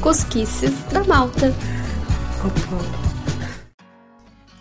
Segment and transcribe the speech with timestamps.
[0.00, 1.52] Cosquices da Malta.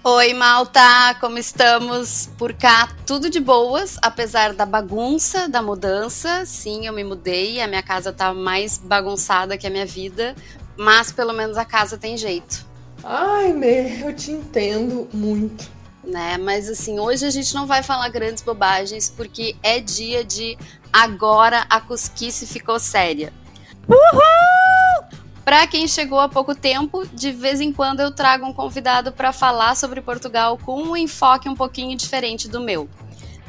[0.04, 1.16] Oi, Malta!
[1.22, 2.32] Como estamos?
[2.36, 6.48] Por cá, tudo de boas, apesar da bagunça, da mudança.
[6.48, 10.34] Sim, eu me mudei, a minha casa tá mais bagunçada que a minha vida,
[10.76, 12.66] mas pelo menos a casa tem jeito.
[13.04, 15.70] Ai, Mê, eu te entendo muito.
[16.04, 16.38] Né?
[16.38, 20.58] Mas assim, hoje a gente não vai falar grandes bobagens, porque é dia de
[20.92, 23.32] agora a cosquice ficou séria.
[23.88, 25.24] Uhul!
[25.44, 29.34] Para quem chegou há pouco tempo, de vez em quando eu trago um convidado para
[29.34, 32.90] falar sobre Portugal com um enfoque um pouquinho diferente do meu.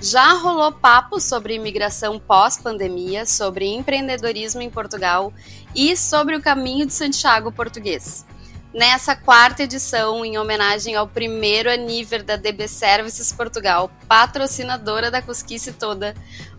[0.01, 5.33] Já rolou papo sobre imigração pós-pandemia, sobre empreendedorismo em Portugal
[5.75, 8.27] e sobre o caminho de Santiago português.
[8.75, 15.73] Nessa quarta edição, em homenagem ao primeiro aniversário da DB Services Portugal, patrocinadora da Cosquice
[15.73, 16.13] toda,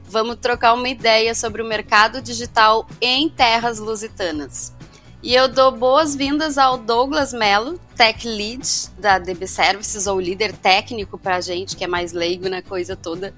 [0.05, 4.73] vamos trocar uma ideia sobre o mercado digital em terras lusitanas.
[5.21, 8.65] E eu dou boas-vindas ao Douglas Mello, Tech Lead
[8.97, 12.95] da DB Services, ou líder técnico para a gente, que é mais leigo na coisa
[12.95, 13.33] toda.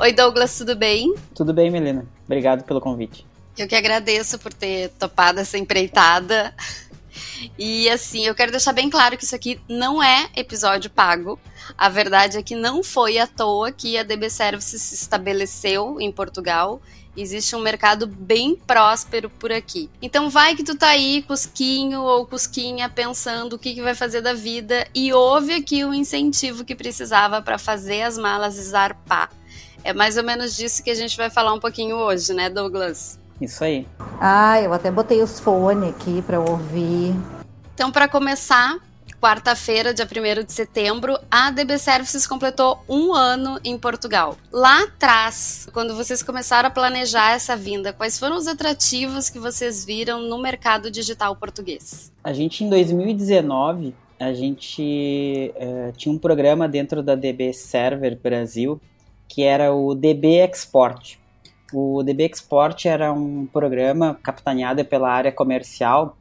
[0.00, 1.14] Oi, Douglas, tudo bem?
[1.32, 2.04] Tudo bem, Melina.
[2.24, 3.24] Obrigado pelo convite.
[3.56, 6.52] Eu que agradeço por ter topado essa empreitada.
[7.58, 11.38] E assim, eu quero deixar bem claro que isso aqui não é episódio pago.
[11.76, 16.12] A verdade é que não foi à toa que a DB Services se estabeleceu em
[16.12, 16.80] Portugal
[17.16, 19.88] Existe um mercado bem próspero por aqui.
[20.02, 24.20] Então vai que tu tá aí, cusquinho ou cusquinha, pensando o que, que vai fazer
[24.20, 29.30] da vida e houve aqui o incentivo que precisava para fazer as malas zarpar.
[29.82, 33.18] É mais ou menos disso que a gente vai falar um pouquinho hoje, né, Douglas?
[33.40, 33.86] Isso aí.
[34.20, 37.14] Ah, eu até botei os fones aqui para ouvir.
[37.74, 38.78] Então, para começar,
[39.20, 44.36] quarta-feira, dia 1 de setembro, a DB Services completou um ano em Portugal.
[44.52, 49.84] Lá atrás, quando vocês começaram a planejar essa vinda, quais foram os atrativos que vocês
[49.84, 52.12] viram no mercado digital português?
[52.22, 58.80] A gente, em 2019, a gente uh, tinha um programa dentro da DB Server Brasil,
[59.28, 61.18] que era o DB Export.
[61.72, 66.16] O DB Export era um programa capitaneado pela área comercial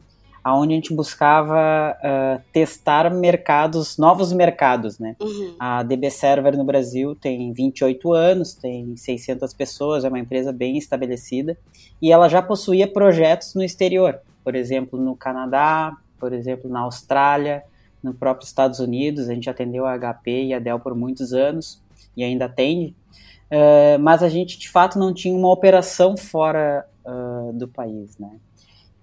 [0.46, 5.16] aonde a gente buscava uh, testar mercados, novos mercados, né?
[5.20, 5.56] Uhum.
[5.60, 10.78] A DB Server no Brasil tem 28 anos, tem 600 pessoas, é uma empresa bem
[10.78, 11.58] estabelecida
[12.00, 17.64] e ela já possuía projetos no exterior, por exemplo, no Canadá, por exemplo, na Austrália,
[18.04, 21.82] no próprio Estados Unidos, a gente atendeu a HP e a Dell por muitos anos
[22.16, 22.96] e ainda atende,
[23.52, 28.32] uh, mas a gente de fato não tinha uma operação fora uh, do país, né?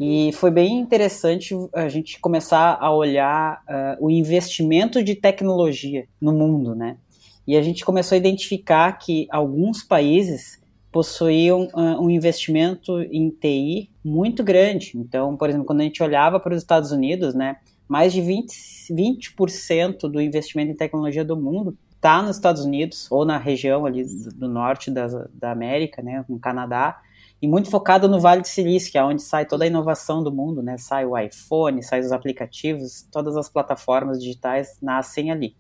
[0.01, 6.33] E foi bem interessante a gente começar a olhar uh, o investimento de tecnologia no
[6.33, 6.97] mundo, né?
[7.47, 10.61] E a gente começou a identificar que alguns países
[10.91, 14.93] possuíam uh, um investimento em TI muito grande.
[14.95, 17.57] Então, por exemplo, quando a gente olhava para os Estados Unidos, né,
[17.89, 18.47] mais de 20%,
[18.91, 19.35] 20
[20.11, 24.05] do investimento em tecnologia do mundo está nos Estados Unidos ou na região ali
[24.35, 27.01] do, norte da, da América, né, no Canadá,
[27.41, 30.33] e muito focado no Vale do Silício, que é onde sai toda a inovação do
[30.33, 30.77] mundo, né?
[30.79, 35.57] Sai o iPhone, sai os aplicativos, todas as plataformas digitais nascem ali.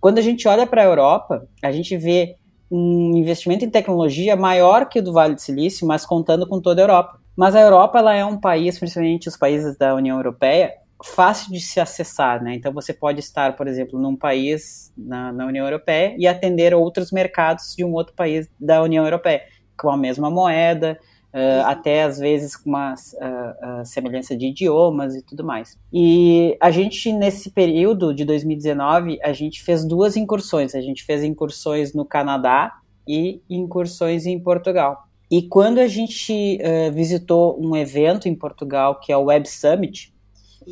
[0.00, 2.36] Quando a gente olha para a Europa, a gente vê
[2.70, 6.80] um investimento em tecnologia maior que o do Vale do Silício, mas contando com toda
[6.80, 7.20] a Europa.
[7.36, 10.72] Mas a Europa ela é um país, principalmente os países da União Europeia,
[11.04, 12.54] fácil de se acessar, né?
[12.54, 17.12] Então você pode estar, por exemplo, num país na, na União Europeia e atender outros
[17.12, 19.42] mercados de um outro país da União Europeia
[19.76, 20.98] com a mesma moeda,
[21.32, 25.78] uh, até às vezes com uma uh, uh, semelhança de idiomas e tudo mais.
[25.92, 30.74] E a gente, nesse período de 2019, a gente fez duas incursões.
[30.74, 32.72] A gente fez incursões no Canadá
[33.06, 35.04] e incursões em Portugal.
[35.30, 36.58] E quando a gente
[36.94, 40.10] visitou um evento em Portugal, que é o Web Summit,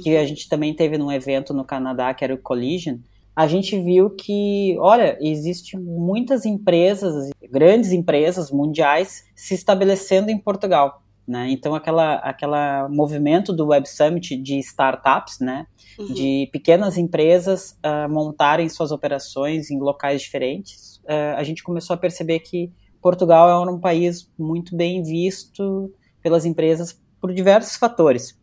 [0.03, 2.99] que a gente também teve num evento no Canadá, que era o Collision,
[3.35, 11.03] a gente viu que, olha, existem muitas empresas, grandes empresas mundiais se estabelecendo em Portugal.
[11.29, 11.51] Né?
[11.51, 15.67] Então, aquela, aquela movimento do Web Summit de startups, né?
[15.99, 16.13] Uhum.
[16.13, 21.97] de pequenas empresas uh, montarem suas operações em locais diferentes, uh, a gente começou a
[21.97, 25.91] perceber que Portugal era um país muito bem visto
[26.23, 28.39] pelas empresas por diversos fatores.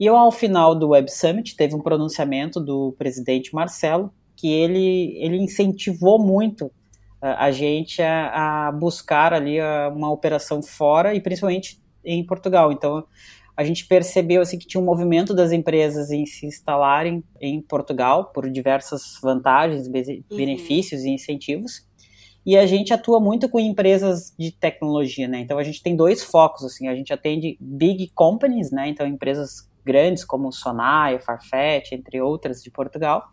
[0.00, 5.36] E ao final do Web Summit, teve um pronunciamento do presidente Marcelo, que ele, ele
[5.36, 6.72] incentivou muito
[7.20, 12.72] a, a gente a, a, buscar ali a, uma operação fora e principalmente em Portugal.
[12.72, 13.04] Então,
[13.54, 18.32] a gente percebeu assim que tinha um movimento das empresas em se instalarem em Portugal
[18.32, 20.22] por diversas vantagens, uhum.
[20.34, 21.86] benefícios e incentivos.
[22.46, 25.40] e a gente atua muito com empresas de tecnologia, né?
[25.40, 28.88] Então a gente tem dois focos, assim, a gente atende big companies, né?
[28.88, 33.24] Então empresas grandes como Sonai, Farfetch, entre outras de Portugal,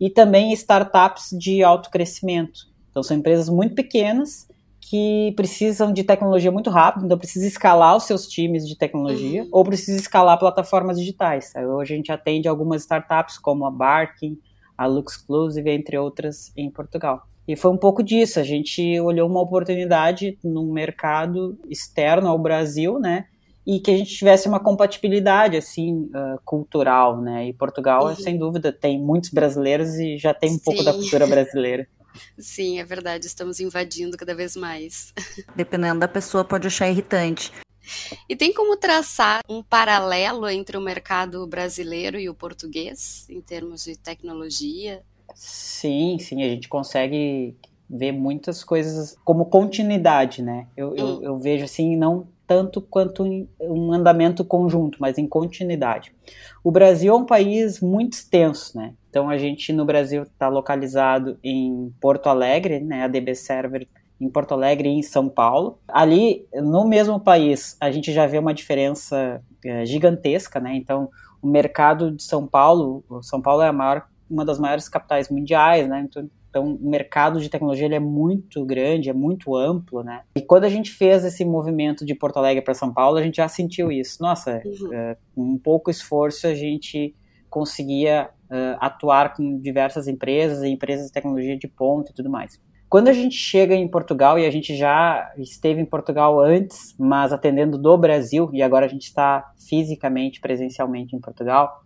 [0.00, 2.60] e também startups de alto crescimento.
[2.90, 4.48] Então são empresas muito pequenas
[4.80, 9.48] que precisam de tecnologia muito rápido, então precisa escalar os seus times de tecnologia uhum.
[9.52, 11.52] ou precisa escalar plataformas digitais.
[11.54, 14.36] Hoje a gente atende algumas startups como a Barking,
[14.76, 17.22] a Luxclusive, entre outras em Portugal.
[17.46, 22.98] E foi um pouco disso, a gente olhou uma oportunidade no mercado externo ao Brasil,
[22.98, 23.26] né?
[23.66, 27.48] E que a gente tivesse uma compatibilidade, assim, uh, cultural, né?
[27.48, 30.64] E Portugal, sem dúvida, tem muitos brasileiros e já tem um Sim.
[30.64, 31.86] pouco da cultura brasileira.
[32.38, 35.12] Sim, é verdade, estamos invadindo cada vez mais.
[35.54, 37.52] Dependendo da pessoa, pode achar irritante.
[38.28, 43.84] E tem como traçar um paralelo entre o mercado brasileiro e o português, em termos
[43.84, 45.02] de tecnologia?
[45.34, 47.56] Sim, sim, a gente consegue
[47.88, 50.68] ver muitas coisas como continuidade, né?
[50.76, 50.96] Eu, hum.
[50.96, 53.22] eu, eu, vejo assim, não tanto quanto
[53.60, 56.12] um andamento conjunto, mas em continuidade.
[56.64, 58.92] O Brasil é um país muito extenso, né?
[59.08, 63.04] Então a gente no Brasil está localizado em Porto Alegre, né?
[63.04, 63.86] A DB Server
[64.20, 65.78] em Porto Alegre e em São Paulo.
[65.86, 70.74] Ali, no mesmo país, a gente já vê uma diferença é, gigantesca, né?
[70.74, 71.08] Então,
[71.40, 76.04] o mercado de São Paulo, São Paulo é maior uma das maiores capitais mundiais, né?
[76.04, 80.22] Então, então o mercado de tecnologia ele é muito grande, é muito amplo, né?
[80.34, 83.36] E quando a gente fez esse movimento de Porto Alegre para São Paulo, a gente
[83.36, 84.20] já sentiu isso.
[84.20, 84.92] Nossa, uhum.
[84.92, 87.14] é, com um pouco esforço a gente
[87.48, 92.60] conseguia uh, atuar com diversas empresas, empresas de tecnologia de ponta e tudo mais.
[92.88, 97.32] Quando a gente chega em Portugal, e a gente já esteve em Portugal antes, mas
[97.32, 101.84] atendendo do Brasil, e agora a gente está fisicamente, presencialmente em Portugal,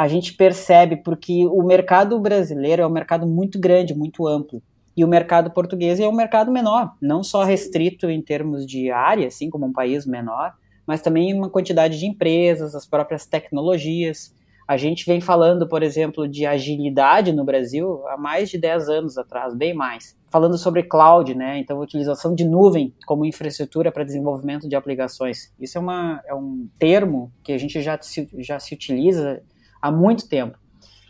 [0.00, 4.62] a gente percebe porque o mercado brasileiro é um mercado muito grande, muito amplo.
[4.96, 9.26] E o mercado português é um mercado menor, não só restrito em termos de área,
[9.26, 10.54] assim como um país menor,
[10.86, 14.34] mas também uma quantidade de empresas, as próprias tecnologias.
[14.66, 19.18] A gente vem falando, por exemplo, de agilidade no Brasil há mais de 10 anos
[19.18, 20.16] atrás, bem mais.
[20.30, 21.58] Falando sobre cloud, né?
[21.58, 25.52] Então, a utilização de nuvem como infraestrutura para desenvolvimento de aplicações.
[25.60, 29.42] Isso é, uma, é um termo que a gente já se, já se utiliza
[29.80, 30.58] há muito tempo.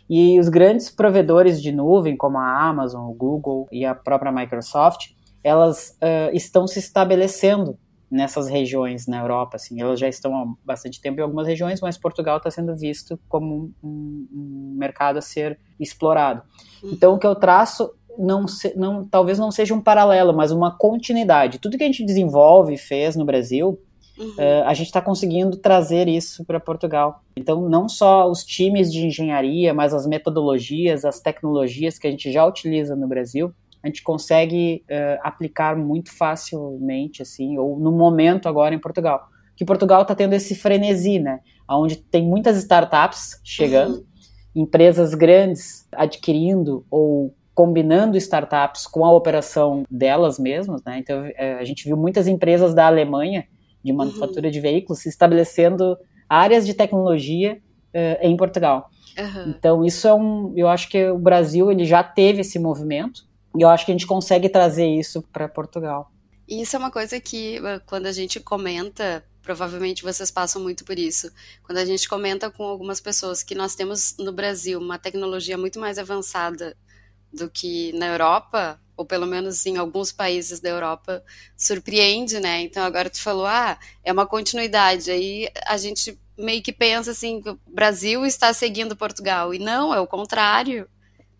[0.09, 5.11] E os grandes provedores de nuvem, como a Amazon, o Google e a própria Microsoft,
[5.43, 7.77] elas uh, estão se estabelecendo
[8.11, 9.55] nessas regiões na Europa.
[9.55, 13.17] Assim, elas já estão há bastante tempo em algumas regiões, mas Portugal está sendo visto
[13.29, 16.41] como um, um, mercado a ser explorado.
[16.83, 16.89] Uhum.
[16.91, 20.77] Então, o que eu traço não, se, não, talvez não seja um paralelo, mas uma
[20.77, 21.57] continuidade.
[21.57, 23.79] Tudo que a gente desenvolve e fez no Brasil
[24.21, 24.29] Uhum.
[24.33, 27.23] Uh, a gente está conseguindo trazer isso para Portugal.
[27.35, 32.31] Então, não só os times de engenharia, mas as metodologias, as tecnologias que a gente
[32.31, 33.51] já utiliza no Brasil,
[33.83, 39.27] a gente consegue uh, aplicar muito facilmente, assim, ou no momento agora em Portugal.
[39.55, 41.39] Que Portugal está tendo esse frenesi, né?
[41.67, 44.03] Onde tem muitas startups chegando, uhum.
[44.63, 50.99] empresas grandes adquirindo ou combinando startups com a operação delas mesmas, né?
[50.99, 53.45] Então, eh, a gente viu muitas empresas da Alemanha
[53.83, 54.51] de manufatura uhum.
[54.51, 55.97] de veículos, se estabelecendo
[56.29, 57.61] áreas de tecnologia
[57.93, 58.89] uh, em Portugal.
[59.17, 59.49] Uhum.
[59.49, 63.25] Então isso é um, eu acho que o Brasil ele já teve esse movimento
[63.57, 66.11] e eu acho que a gente consegue trazer isso para Portugal.
[66.47, 70.83] E isso é uma coisa que eh, quando a gente comenta, provavelmente vocês passam muito
[70.85, 71.31] por isso.
[71.63, 75.79] Quando a gente comenta com algumas pessoas que nós temos no Brasil uma tecnologia muito
[75.79, 76.75] mais avançada
[77.33, 81.23] do que na Europa, ou pelo menos em alguns países da Europa,
[81.57, 82.61] surpreende, né?
[82.61, 85.09] Então agora tu falou, ah, é uma continuidade.
[85.09, 89.53] Aí a gente meio que pensa assim, que o Brasil está seguindo Portugal.
[89.53, 90.87] E não, é o contrário.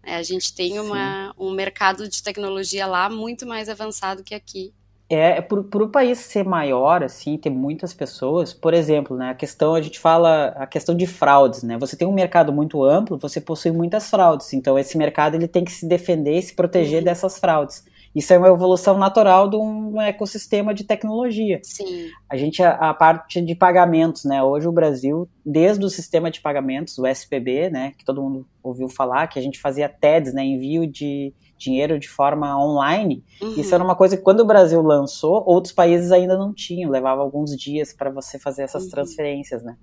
[0.03, 4.74] É, a gente tem uma, um mercado de tecnologia lá muito mais avançado que aqui.
[5.12, 9.36] É, é por, o país ser maior, assim, ter muitas pessoas, por exemplo, né, a
[9.36, 13.18] questão, a gente fala, a questão de fraudes, né, você tem um mercado muito amplo,
[13.18, 17.00] você possui muitas fraudes, então esse mercado ele tem que se defender e se proteger
[17.00, 17.03] uhum.
[17.03, 17.84] dessas fraudes.
[18.15, 21.60] Isso é uma evolução natural de um ecossistema de tecnologia.
[21.63, 22.10] Sim.
[22.30, 24.44] A gente, a, a, parte de pagamentos, né?
[24.44, 27.94] Hoje o Brasil, desde o sistema de pagamentos, o SPB, né?
[27.98, 30.44] Que todo mundo ouviu falar, que a gente fazia TEDs, né?
[30.44, 33.24] Envio de dinheiro de forma online.
[33.41, 33.53] Uhum.
[33.58, 37.22] Isso era uma coisa que quando o Brasil lançou, outros países ainda não tinham, levava
[37.22, 38.89] alguns dias para você fazer essas uhum.
[38.89, 39.77] transferências, né?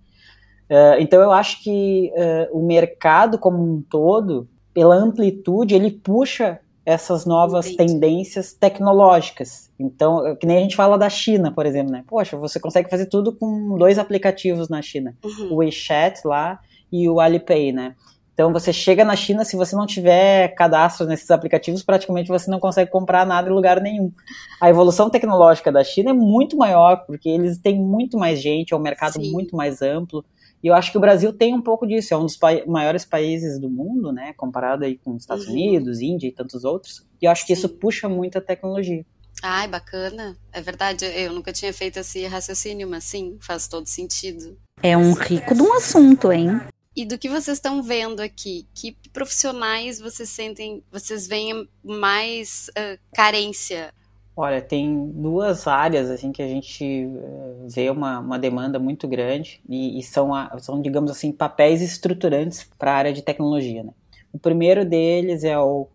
[0.68, 6.60] Uh, então eu acho que uh, o mercado como um todo, pela amplitude, ele puxa
[6.84, 7.92] essas novas Entendi.
[7.92, 9.70] tendências tecnológicas.
[9.78, 12.02] Então, que nem a gente fala da China, por exemplo, né?
[12.06, 15.52] Poxa, você consegue fazer tudo com dois aplicativos na China, uhum.
[15.52, 17.94] o WeChat lá e o Alipay, né?
[18.38, 22.60] Então você chega na China, se você não tiver cadastro nesses aplicativos, praticamente você não
[22.60, 24.12] consegue comprar nada em lugar nenhum.
[24.60, 28.76] A evolução tecnológica da China é muito maior, porque eles têm muito mais gente, é
[28.76, 29.32] um mercado Sim.
[29.32, 30.24] muito mais amplo.
[30.62, 33.04] E eu acho que o Brasil tem um pouco disso, é um dos pa maiores
[33.04, 35.54] países do mundo, né, comparado aí com os Estados uhum.
[35.54, 37.04] Unidos, Índia e tantos outros.
[37.20, 37.66] E eu acho que Sim.
[37.66, 39.04] isso puxa muito a tecnologia.
[39.42, 40.36] Ai, bacana.
[40.52, 44.56] É verdade, eu nunca tinha feito esse raciocínio, mas sim, faz todo sentido.
[44.80, 46.60] É um rico de um assunto, hein?
[46.98, 52.98] E do que vocês estão vendo aqui, que profissionais vocês sentem, vocês veem mais uh,
[53.14, 53.94] carência?
[54.36, 57.06] Olha, tem duas áreas assim que a gente
[57.68, 62.68] vê uma, uma demanda muito grande e, e são, a, são, digamos assim, papéis estruturantes
[62.76, 63.84] para a área de tecnologia.
[63.84, 63.92] Né?
[64.32, 65.86] O primeiro deles é o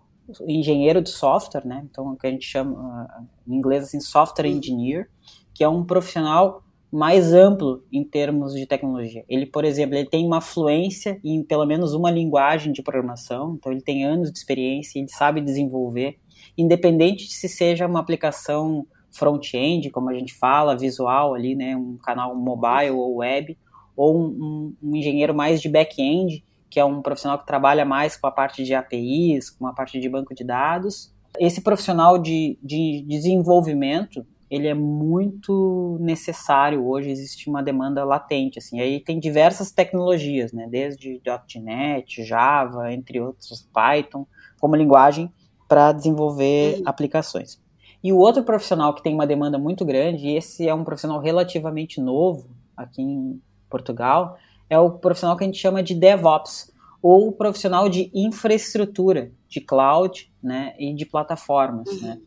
[0.47, 1.85] engenheiro de software, né?
[1.91, 5.09] Então, o que a gente chama em inglês assim, software engineer,
[5.53, 6.63] que é um profissional
[6.93, 9.25] mais amplo em termos de tecnologia.
[9.27, 13.71] Ele, por exemplo, ele tem uma fluência em pelo menos uma linguagem de programação, então
[13.71, 16.19] ele tem anos de experiência, ele sabe desenvolver,
[16.55, 21.97] independente de se seja uma aplicação front-end, como a gente fala, visual ali, né, um
[21.97, 23.57] canal mobile ou web,
[23.97, 28.27] ou um, um, engenheiro mais de back-end, que é um profissional que trabalha mais com
[28.27, 31.11] a parte de APIs, com a parte de banco de dados.
[31.39, 38.79] Esse profissional de, de desenvolvimento, ele é muito necessário hoje, existe uma demanda latente, assim,
[38.79, 41.19] aí tem diversas tecnologias, né, desde
[41.55, 44.27] .NET, Java, entre outros, Python,
[44.59, 45.33] como linguagem
[45.67, 46.83] para desenvolver uhum.
[46.85, 47.59] aplicações.
[48.03, 51.19] E o outro profissional que tem uma demanda muito grande, e esse é um profissional
[51.19, 54.37] relativamente novo aqui em Portugal,
[54.69, 60.31] é o profissional que a gente chama de DevOps, ou profissional de infraestrutura, de cloud,
[60.43, 62.01] né, e de plataformas, uhum.
[62.01, 62.19] né.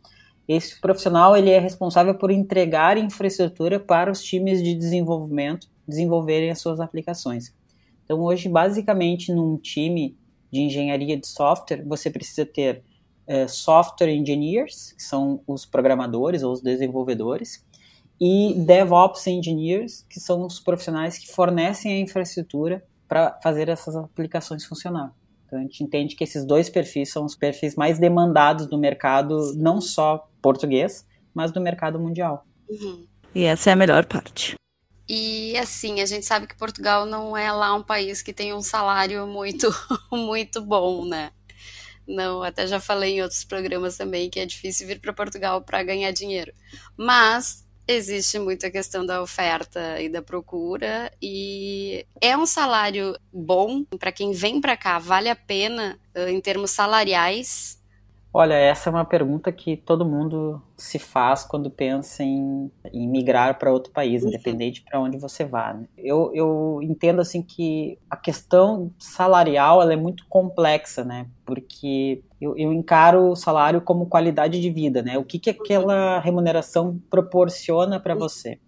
[0.47, 6.59] Esse profissional ele é responsável por entregar infraestrutura para os times de desenvolvimento desenvolverem as
[6.59, 7.53] suas aplicações.
[8.03, 10.17] Então, hoje, basicamente, num time
[10.51, 12.83] de engenharia de software, você precisa ter
[13.25, 17.65] é, software engineers, que são os programadores ou os desenvolvedores,
[18.19, 24.65] e DevOps engineers, que são os profissionais que fornecem a infraestrutura para fazer essas aplicações
[24.65, 25.13] funcionar.
[25.45, 29.53] Então a gente entende que esses dois perfis são os perfis mais demandados do mercado,
[29.55, 32.45] não só português, mas do mercado mundial.
[32.69, 33.05] Uhum.
[33.35, 34.55] E essa é a melhor parte.
[35.09, 38.61] E assim, a gente sabe que Portugal não é lá um país que tem um
[38.61, 39.67] salário muito,
[40.09, 41.31] muito bom, né?
[42.07, 45.83] Não, até já falei em outros programas também que é difícil vir para Portugal para
[45.83, 46.53] ganhar dinheiro.
[46.95, 54.13] Mas existe muita questão da oferta e da procura e é um salário bom para
[54.13, 57.76] quem vem para cá, vale a pena em termos salariais
[58.39, 63.57] Olha, essa é uma pergunta que todo mundo se faz quando pensa em, em migrar
[63.57, 64.29] para outro país, uhum.
[64.29, 65.73] independente para onde você vá.
[65.73, 65.87] Né?
[65.97, 71.25] Eu, eu entendo assim que a questão salarial ela é muito complexa, né?
[71.43, 75.17] Porque eu, eu encaro o salário como qualidade de vida, né?
[75.17, 78.59] O que, que aquela remuneração proporciona para você?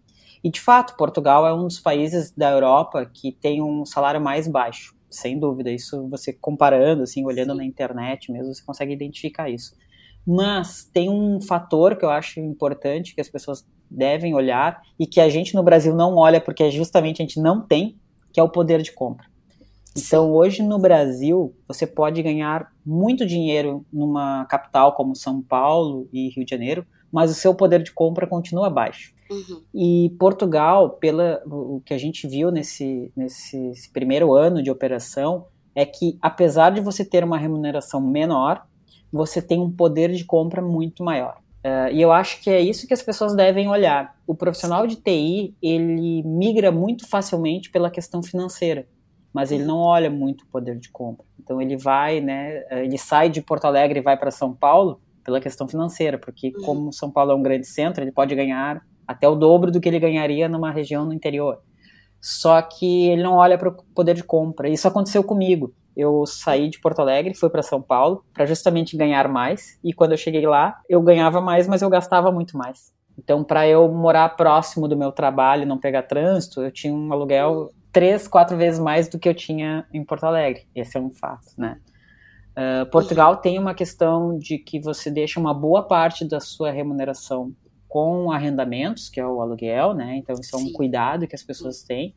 [0.43, 4.47] E de fato, Portugal é um dos países da Europa que tem um salário mais
[4.47, 5.71] baixo sem dúvida.
[5.71, 7.57] Isso você comparando, assim, olhando Sim.
[7.57, 9.75] na internet mesmo, você consegue identificar isso.
[10.25, 15.19] Mas tem um fator que eu acho importante que as pessoas devem olhar e que
[15.19, 17.97] a gente no Brasil não olha porque justamente a gente não tem,
[18.31, 19.25] que é o poder de compra.
[19.97, 26.29] Então, hoje no Brasil, você pode ganhar muito dinheiro numa capital como São Paulo e
[26.29, 29.11] Rio de Janeiro, mas o seu poder de compra continua baixo.
[29.29, 29.61] Uhum.
[29.73, 35.45] E Portugal, pela, o que a gente viu nesse, nesse primeiro ano de operação,
[35.75, 38.65] é que apesar de você ter uma remuneração menor,
[39.11, 41.37] você tem um poder de compra muito maior.
[41.59, 44.15] Uh, e eu acho que é isso que as pessoas devem olhar.
[44.25, 48.87] O profissional de TI, ele migra muito facilmente pela questão financeira,
[49.33, 51.25] mas ele não olha muito o poder de compra.
[51.39, 55.41] Então ele vai, né, ele sai de Porto Alegre e vai para São Paulo pela
[55.41, 56.63] questão financeira, porque uhum.
[56.63, 59.89] como São Paulo é um grande centro, ele pode ganhar até o dobro do que
[59.89, 61.63] ele ganharia numa região no interior.
[62.21, 64.69] Só que ele não olha para o poder de compra.
[64.69, 65.73] Isso aconteceu comigo.
[65.97, 69.79] Eu saí de Porto Alegre, fui para São Paulo para justamente ganhar mais.
[69.83, 72.93] E quando eu cheguei lá, eu ganhava mais, mas eu gastava muito mais.
[73.17, 77.71] Então, para eu morar próximo do meu trabalho, não pegar trânsito, eu tinha um aluguel
[77.91, 80.67] três, quatro vezes mais do que eu tinha em Porto Alegre.
[80.75, 81.79] Esse é um fato, né?
[82.51, 87.55] Uh, Portugal tem uma questão de que você deixa uma boa parte da sua remuneração
[87.89, 90.15] com arrendamentos, que é o aluguel, né?
[90.15, 90.73] Então isso é um Sim.
[90.73, 92.15] cuidado que as pessoas têm.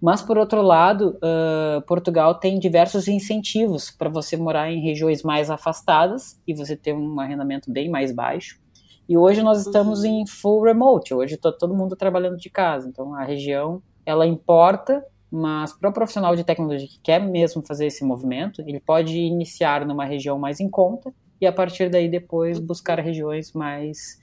[0.00, 5.50] Mas por outro lado, uh, Portugal tem diversos incentivos para você morar em regiões mais
[5.50, 8.58] afastadas e você ter um arrendamento bem mais baixo.
[9.06, 10.22] E hoje nós estamos uhum.
[10.22, 11.12] em full remote.
[11.12, 12.88] Hoje está todo mundo trabalhando de casa.
[12.88, 17.86] Então a região ela importa mas para o profissional de tecnologia que quer mesmo fazer
[17.86, 22.58] esse movimento, ele pode iniciar numa região mais em conta e a partir daí depois
[22.58, 24.18] buscar regiões mais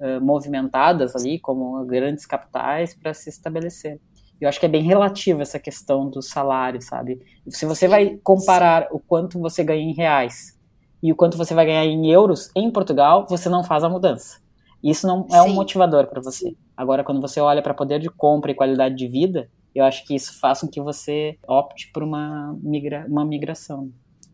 [0.00, 4.00] uh, movimentadas ali, como grandes capitais, para se estabelecer.
[4.40, 7.20] Eu acho que é bem relativa essa questão do salário, sabe?
[7.48, 10.58] Se você vai comparar o quanto você ganha em reais
[11.00, 14.40] e o quanto você vai ganhar em euros em Portugal, você não faz a mudança.
[14.82, 15.50] Isso não é Sim.
[15.50, 16.56] um motivador para você.
[16.76, 20.14] Agora, quando você olha para poder de compra e qualidade de vida, eu acho que
[20.14, 23.92] isso faz com que você opte por uma, migra uma migração.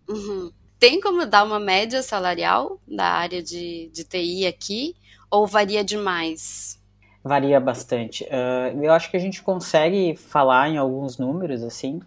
[0.09, 0.51] Uhum.
[0.79, 4.95] Tem como dar uma média salarial da área de, de TI aqui?
[5.31, 6.81] Ou varia demais?
[7.23, 8.25] Varia bastante.
[8.25, 12.01] Uh, eu acho que a gente consegue falar em alguns números, assim.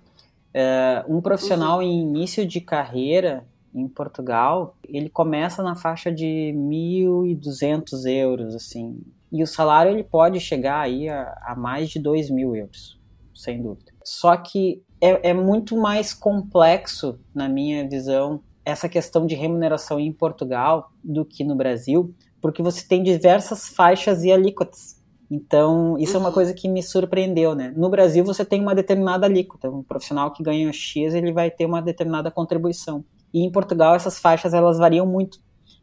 [0.53, 1.83] Uh, um profissional uhum.
[1.83, 8.99] em início de carreira em Portugal, ele começa na faixa de 1.200 euros, assim.
[9.31, 12.99] E o salário ele pode chegar aí a, a mais de 2 mil euros
[13.41, 13.91] sem dúvida.
[14.03, 20.11] Só que é, é muito mais complexo, na minha visão, essa questão de remuneração em
[20.11, 24.99] Portugal do que no Brasil, porque você tem diversas faixas e alíquotas.
[25.29, 26.17] Então, isso uhum.
[26.17, 26.33] é uma uhum.
[26.33, 27.73] coisa que me surpreendeu, né?
[27.77, 29.69] No Brasil, você tem uma determinada alíquota.
[29.69, 33.05] Um profissional que ganha X, ele vai ter uma determinada contribuição.
[33.33, 35.39] E em Portugal, essas faixas, elas variam muito.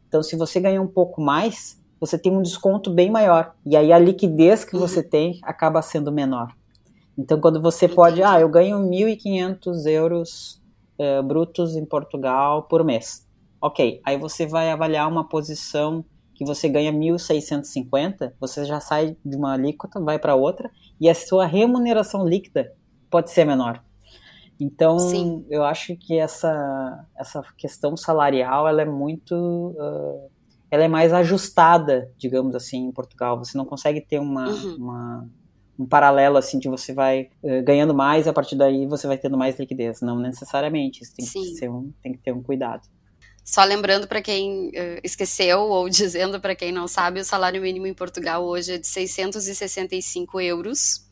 [0.07, 3.55] Então, se você ganha um pouco mais, você tem um desconto bem maior.
[3.65, 4.81] E aí, a liquidez que uhum.
[4.81, 6.53] você tem acaba sendo menor.
[7.17, 10.61] Então, quando você pode, ah, eu ganho 1.500 euros
[10.99, 13.27] uh, brutos em Portugal por mês.
[13.59, 16.05] Ok, aí você vai avaliar uma posição
[16.39, 21.13] que você ganha 1.650, você já sai de uma alíquota, vai para outra, e a
[21.13, 22.73] sua remuneração líquida
[23.09, 23.83] pode ser menor.
[24.57, 25.45] Então, Sim.
[25.49, 29.35] eu acho que essa, essa questão salarial, ela é muito...
[29.35, 30.29] Uh,
[30.71, 33.37] ela é mais ajustada, digamos assim, em Portugal.
[33.39, 34.75] Você não consegue ter uma, uhum.
[34.77, 35.29] uma
[35.77, 39.17] um paralelo assim de você vai uh, ganhando mais e a partir daí você vai
[39.17, 39.99] tendo mais liquidez.
[39.99, 42.87] Não necessariamente, isso tem, que, ser um, tem que ter um cuidado.
[43.49, 47.87] Só lembrando para quem uh, esqueceu ou dizendo para quem não sabe, o salário mínimo
[47.87, 51.03] em Portugal hoje é de 665 euros.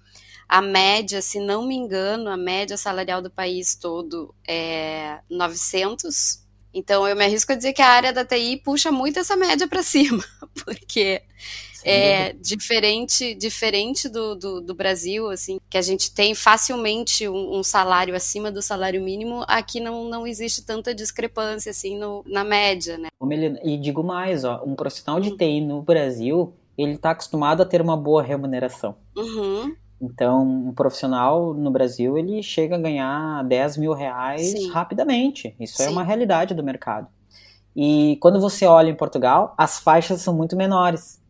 [0.48, 6.46] A média, se não me engano, a média salarial do país todo é 900.
[6.72, 9.68] Então eu me arrisco a dizer que a área da TI puxa muito essa média
[9.68, 10.24] para cima,
[10.64, 11.24] porque
[11.84, 17.64] é diferente diferente do, do, do, Brasil, assim, que a gente tem facilmente um, um,
[17.64, 22.98] salário acima do salário mínimo, aqui não, não existe tanta discrepância, assim, no, na média,
[22.98, 23.10] né?
[23.64, 27.82] E digo mais, ó, um profissional de TI no Brasil, ele está acostumado a ter
[27.82, 28.96] uma boa remuneração.
[29.16, 29.76] Uhum.
[30.00, 34.70] Então, um profissional no Brasil, ele chega a ganhar 10 mil reais Sim.
[34.70, 35.56] rapidamente.
[35.60, 35.92] Isso é Sim.
[35.92, 37.08] é uma realidade do mercado.
[37.76, 41.22] E quando você olha em Portugal, as faixas são muito menores.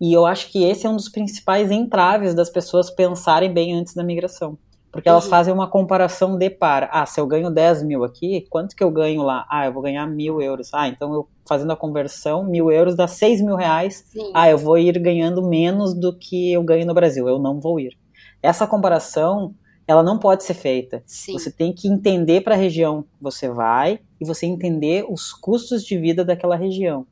[0.00, 3.94] E eu acho que esse é um dos principais entraves das pessoas pensarem bem antes
[3.94, 4.58] da migração.
[4.92, 5.30] Porque elas uhum.
[5.30, 6.88] fazem uma comparação de par.
[6.90, 9.46] Ah, se eu ganho 10 mil aqui, quanto que eu ganho lá?
[9.50, 10.70] Ah, eu vou ganhar mil euros.
[10.72, 14.04] Ah, então eu fazendo a conversão, mil euros dá 6 mil reais.
[14.08, 14.30] Sim.
[14.32, 17.28] Ah, eu vou ir ganhando menos do que eu ganho no Brasil.
[17.28, 17.96] Eu não vou ir.
[18.42, 19.54] Essa comparação,
[19.86, 21.02] ela não pode ser feita.
[21.04, 21.34] Sim.
[21.34, 25.84] Você tem que entender para a região que você vai e você entender os custos
[25.84, 27.06] de vida daquela região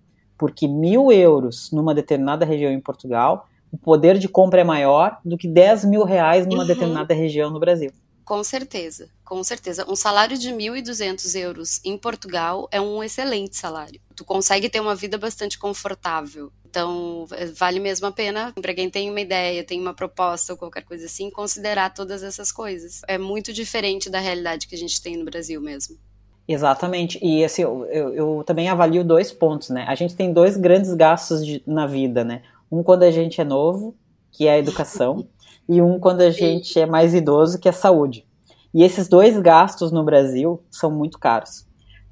[0.45, 5.39] porque mil euros numa determinada região em Portugal, o poder de compra é maior do
[5.39, 6.67] que 10 mil reais numa uhum.
[6.67, 7.91] determinada região no Brasil.
[8.27, 9.87] Com certeza, com certeza.
[9.89, 13.99] Um salário de 1.200 euros em Portugal é um excelente salário.
[14.15, 16.53] Tu consegue ter uma vida bastante confortável.
[16.67, 20.85] Então, vale mesmo a pena, para quem tem uma ideia, tem uma proposta ou qualquer
[20.85, 23.01] coisa assim, considerar todas essas coisas.
[23.09, 25.97] É muito diferente da realidade que a gente tem no Brasil mesmo.
[26.47, 27.19] Exatamente.
[27.23, 29.85] E assim, eu, eu, eu, também avalio dois pontos, né?
[29.89, 32.43] A gente tem dois grandes gastos de, na vida, né?
[32.71, 33.95] Um quando a gente é novo,
[34.31, 35.27] que é a educação,
[35.69, 38.27] e um quando a gente é mais idoso, que é a saúde.
[38.75, 41.67] E esses dois gastos no Brasil são muito caros.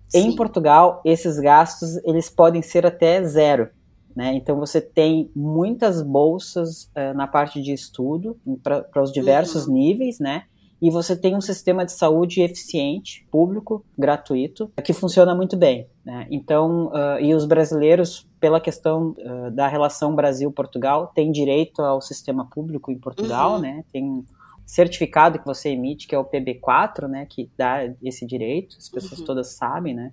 [0.09, 0.29] Sim.
[0.29, 3.69] Em Portugal, esses gastos eles podem ser até zero.
[4.15, 4.35] Né?
[4.35, 9.75] Então você tem muitas bolsas uh, na parte de estudo para os diversos uhum.
[9.75, 10.45] níveis, né?
[10.83, 15.87] E você tem um sistema de saúde eficiente, público, gratuito, que funciona muito bem.
[16.05, 16.27] Né?
[16.29, 22.45] Então, uh, e os brasileiros, pela questão uh, da relação Brasil-Portugal, têm direito ao sistema
[22.45, 23.61] público em Portugal, uhum.
[23.61, 23.85] né?
[23.93, 24.25] Tem um
[24.67, 27.27] certificado que você emite, que é o PB4, né?
[27.31, 29.27] Que dá esse direito, as pessoas uhum.
[29.27, 30.13] todas sabem, né?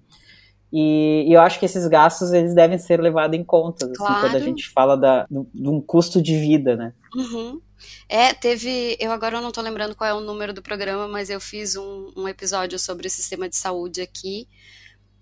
[0.72, 4.22] E, e, eu acho que esses gastos eles devem ser levados em conta assim, claro.
[4.22, 6.94] quando a gente fala da, de um custo de vida, né?
[7.16, 7.60] Uhum.
[8.08, 8.98] É, teve.
[9.00, 12.12] Eu agora não estou lembrando qual é o número do programa, mas eu fiz um,
[12.16, 14.48] um, episódio sobre o sistema de saúde aqui.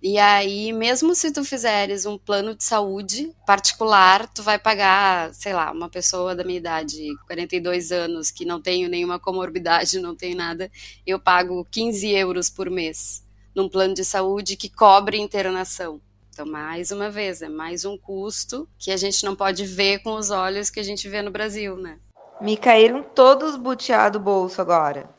[0.01, 5.53] E aí, mesmo se tu fizeres um plano de saúde particular, tu vai pagar, sei
[5.53, 10.35] lá, uma pessoa da minha idade, 42 anos, que não tenho nenhuma comorbidade, não tem
[10.35, 10.71] nada,
[11.05, 15.99] eu pago 15 euros por mês num plano de saúde que cobre internação.
[16.29, 20.13] Então, mais uma vez, é mais um custo que a gente não pode ver com
[20.13, 21.97] os olhos que a gente vê no Brasil, né?
[22.39, 25.09] Me caíram todos butear do bolso agora.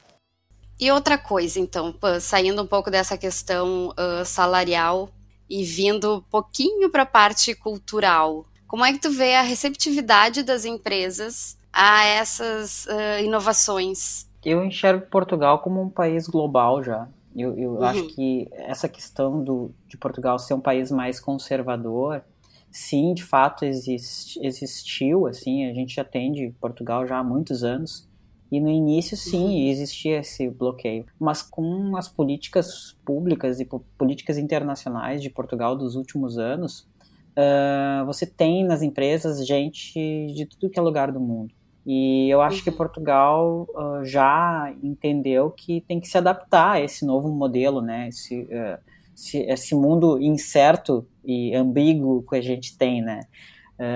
[0.80, 5.08] E outra coisa, então, saindo um pouco dessa questão uh, salarial
[5.50, 10.44] e vindo um pouquinho para a parte cultural, como é que tu vê a receptividade
[10.44, 14.28] das empresas a essas uh, inovações?
[14.44, 17.08] Eu enxergo Portugal como um país global já.
[17.34, 17.82] Eu, eu uhum.
[17.82, 22.22] acho que essa questão do, de Portugal ser um país mais conservador,
[22.70, 28.08] sim, de fato exist, existiu, assim, a gente atende Portugal já há muitos anos,
[28.50, 29.68] e no início, sim, uhum.
[29.68, 31.04] existia esse bloqueio.
[31.18, 36.88] Mas com as políticas públicas e políticas internacionais de Portugal dos últimos anos,
[37.36, 41.52] uh, você tem nas empresas gente de tudo que é lugar do mundo.
[41.86, 42.64] E eu acho uhum.
[42.64, 48.08] que Portugal uh, já entendeu que tem que se adaptar a esse novo modelo, né?
[48.08, 48.78] Esse, uh,
[49.18, 53.20] esse, esse, mundo incerto e ambíguo que a gente tem, né?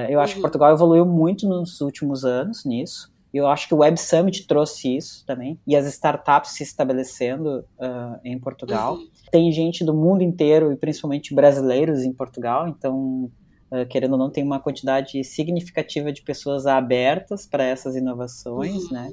[0.08, 0.42] eu acho que uhum.
[0.42, 3.12] Portugal evoluiu muito nos últimos anos nisso.
[3.32, 8.20] Eu acho que o Web Summit trouxe isso também, e as startups se estabelecendo uh,
[8.22, 8.96] em Portugal.
[8.96, 9.08] Uhum.
[9.30, 13.30] Tem gente do mundo inteiro, e principalmente brasileiros em Portugal, então,
[13.70, 18.92] uh, querendo ou não, tem uma quantidade significativa de pessoas abertas para essas inovações, uhum.
[18.92, 19.12] né?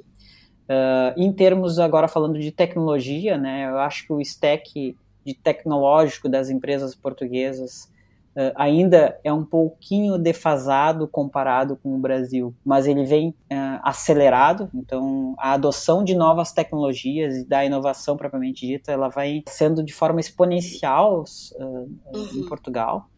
[0.70, 6.30] Uh, em termos, agora falando de tecnologia, né, eu acho que o stack de tecnológico
[6.30, 7.92] das empresas portuguesas
[8.36, 14.70] uh, ainda é um pouquinho defasado comparado com o Brasil, mas ele vem uh, acelerado.
[14.74, 19.94] Então, a adoção de novas tecnologias e da inovação propriamente dita, ela vai sendo de
[19.94, 21.24] forma exponencial
[21.56, 22.28] uh, uhum.
[22.36, 23.10] em Portugal.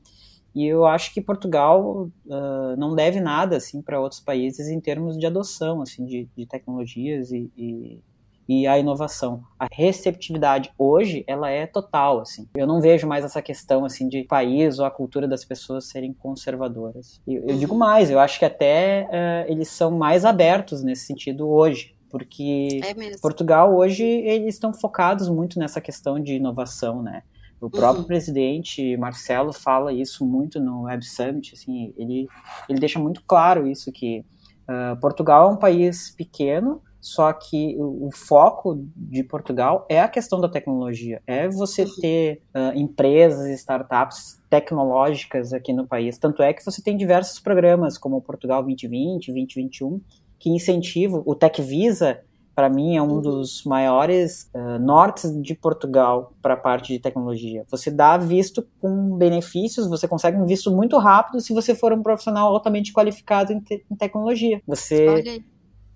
[0.54, 5.18] E eu acho que Portugal uh, não deve nada assim para outros países em termos
[5.18, 8.02] de adoção assim de, de tecnologias e, e,
[8.48, 9.44] e a inovação.
[9.60, 12.48] A receptividade hoje, ela é total, assim.
[12.56, 16.14] Eu não vejo mais essa questão, assim, de país ou a cultura das pessoas serem
[16.14, 17.22] conservadoras.
[17.28, 21.48] Eu, eu digo mais, eu acho que até uh, eles são mais abertos nesse sentido
[21.48, 21.96] hoje.
[22.10, 27.24] Porque é Portugal hoje, eles estão focados muito nessa questão de inovação, né?
[27.62, 28.08] O próprio uhum.
[28.08, 32.28] presidente Marcelo fala isso muito no Web Summit, assim, ele,
[32.68, 34.26] ele deixa muito claro isso, que
[34.68, 40.08] uh, Portugal é um país pequeno, só que o, o, foco de Portugal é a
[40.08, 46.20] questão da tecnologia, é você ter uh, empresas, startups tecnológicas aqui no país.
[46.20, 50.00] Tanto é que você tem diversos programas, como o Portugal 2020, 2021,
[50.38, 51.24] que incentivam.
[51.26, 52.22] O Tech Visa,
[52.54, 53.22] para mim, é um uhum.
[53.22, 57.66] dos maiores uh, nortes de Portugal para a parte de tecnologia.
[57.70, 62.04] Você dá visto com benefícios, você consegue um visto muito rápido se você for um
[62.04, 64.62] profissional altamente qualificado em, te em tecnologia.
[64.68, 65.42] Você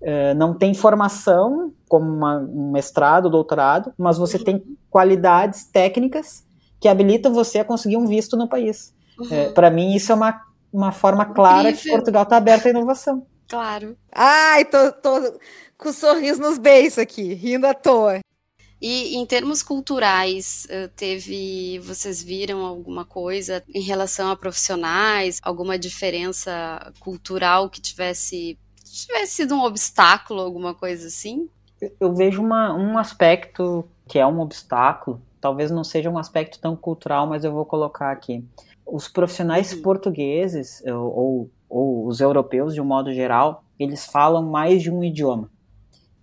[0.02, 6.44] é, não tem formação como uma, um mestrado, doutorado, mas você tem qualidades técnicas
[6.80, 8.94] que habilitam você a conseguir um visto no país.
[9.18, 9.28] Uhum.
[9.30, 10.40] É, Para mim, isso é uma,
[10.72, 11.82] uma forma clara Incrível.
[11.82, 13.26] que Portugal está aberto à inovação.
[13.48, 13.96] Claro.
[14.12, 15.38] Ai, tô, tô
[15.78, 18.20] com sorriso nos beiços aqui, rindo à toa.
[18.80, 25.78] E em termos culturais, eh, teve, vocês viram alguma coisa em relação a profissionais, alguma
[25.78, 28.58] diferença cultural que tivesse
[28.92, 31.48] tivesse sido um obstáculo, alguma coisa assim?
[32.00, 36.76] Eu vejo uma, um aspecto que é um obstáculo, talvez não seja um aspecto tão
[36.76, 38.44] cultural, mas eu vou colocar aqui.
[38.86, 39.82] Os profissionais uhum.
[39.82, 45.50] portugueses, ou, ou os europeus de um modo geral, eles falam mais de um idioma.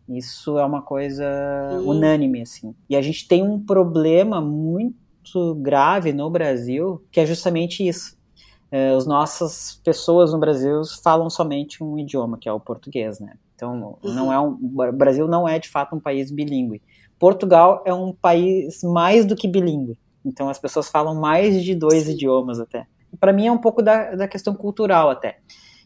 [0.08, 1.26] Isso é uma coisa
[1.74, 1.90] uhum.
[1.90, 2.74] unânime, assim.
[2.90, 8.18] E a gente tem um problema muito grave no Brasil, que é justamente isso
[8.74, 13.36] é, as nossas pessoas no Brasil falam somente um idioma, que é o português, né?
[13.54, 14.14] Então, uhum.
[14.16, 16.82] não é um, o Brasil não é de fato um país bilíngue.
[17.20, 19.96] Portugal é um país mais do que bilíngue.
[20.26, 22.14] Então, as pessoas falam mais de dois Sim.
[22.14, 22.88] idiomas até.
[23.20, 25.38] Para mim é um pouco da, da questão cultural até.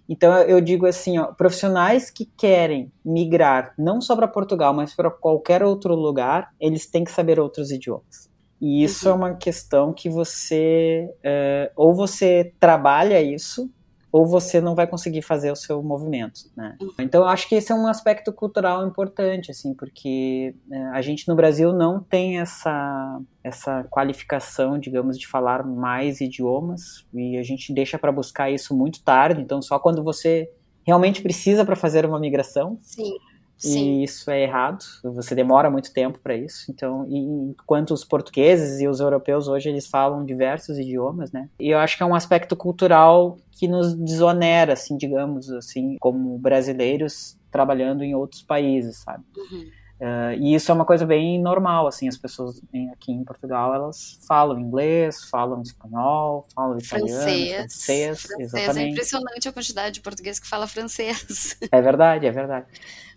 [0.08, 5.12] Então eu digo assim, ó, profissionais que querem migrar não só para Portugal, mas para
[5.12, 8.30] qualquer outro lugar, eles têm que saber outros idiomas.
[8.60, 9.18] E isso é uhum.
[9.18, 13.70] é uma questão que você é, ou você trabalha isso
[14.12, 16.76] ou você não vai conseguir fazer o seu movimento, né?
[16.82, 16.94] Uhum.
[17.00, 21.28] Então eu acho que esse é um aspecto cultural importante, assim, porque é, a gente
[21.28, 27.74] no Brasil não tem essa essa qualificação, digamos, de falar mais idiomas e a gente
[27.74, 29.42] deixa para buscar isso muito tarde.
[29.42, 30.50] Então só quando você
[30.86, 32.80] realmente precisa para fazer uma migração.
[32.82, 33.14] Sim.
[33.58, 34.00] Sim.
[34.00, 36.70] E isso é errado, você demora muito tempo para isso.
[36.70, 41.50] Então, enquanto os portugueses e os europeus hoje eles falam diversos idiomas, né?
[41.60, 46.38] E eu acho que é um aspecto cultural que nos desonera, assim, digamos assim, como
[46.38, 49.24] brasileiros trabalhando em outros países, sabe?
[49.36, 49.66] Uhum.
[50.00, 53.74] Uh, e isso é uma coisa bem normal, assim, as pessoas em, aqui em Portugal,
[53.74, 57.56] elas falam inglês, falam espanhol, falam italiano, francês.
[57.56, 58.54] francês, francês.
[58.54, 58.92] É exatamente.
[58.92, 61.58] impressionante a quantidade de português que fala francês.
[61.72, 62.68] É verdade, é verdade.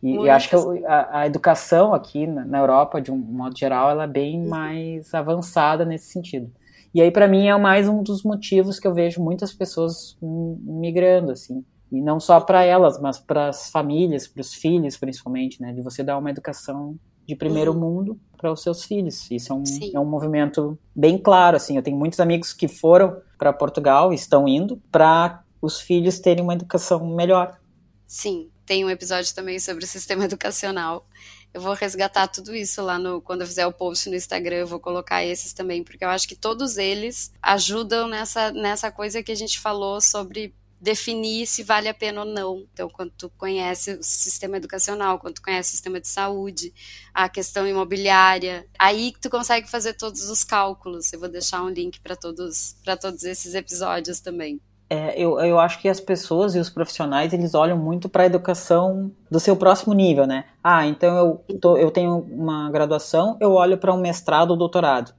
[0.03, 3.91] E, e acho que a, a, educação aqui na, na, Europa, de um modo geral,
[3.91, 4.49] ela é bem uhum.
[4.49, 6.51] mais avançada nesse sentido.
[6.95, 11.33] E aí, para mim, é mais um dos motivos que eu vejo muitas pessoas migrando,
[11.33, 15.73] assim, e não só para elas, mas para as famílias, para os filhos principalmente, né?
[15.73, 17.81] De você dar uma educação de primeiro uhum.
[17.81, 19.31] mundo para os seus filhos.
[19.31, 19.63] Isso é um,
[19.95, 21.77] é um movimento bem claro, assim.
[21.77, 26.55] Eu tenho muitos amigos que foram para Portugal estão indo para os filhos terem uma
[26.55, 27.59] educação melhor.
[28.07, 31.07] Sim, tem um episódio também sobre o sistema educacional.
[31.53, 34.67] Eu vou resgatar tudo isso lá no quando eu fizer o post no Instagram, eu
[34.67, 39.33] vou colocar esses também, porque eu acho que todos eles ajudam nessa nessa coisa que
[39.33, 42.65] a gente falou sobre definir se vale a pena ou não.
[42.73, 46.73] Então, quando tu conhece o sistema educacional, quando tu conhece o sistema de saúde,
[47.13, 51.13] a questão imobiliária, aí tu consegue fazer todos os cálculos.
[51.13, 54.61] Eu vou deixar um link para todos para todos esses episódios também.
[54.93, 58.27] É, eu, eu acho que as pessoas e os profissionais eles olham muito para a
[58.27, 60.47] educação do seu próximo nível, né?
[60.65, 65.15] Ah, então eu, tô, eu tenho uma graduação, eu olho para um mestrado ou doutorado.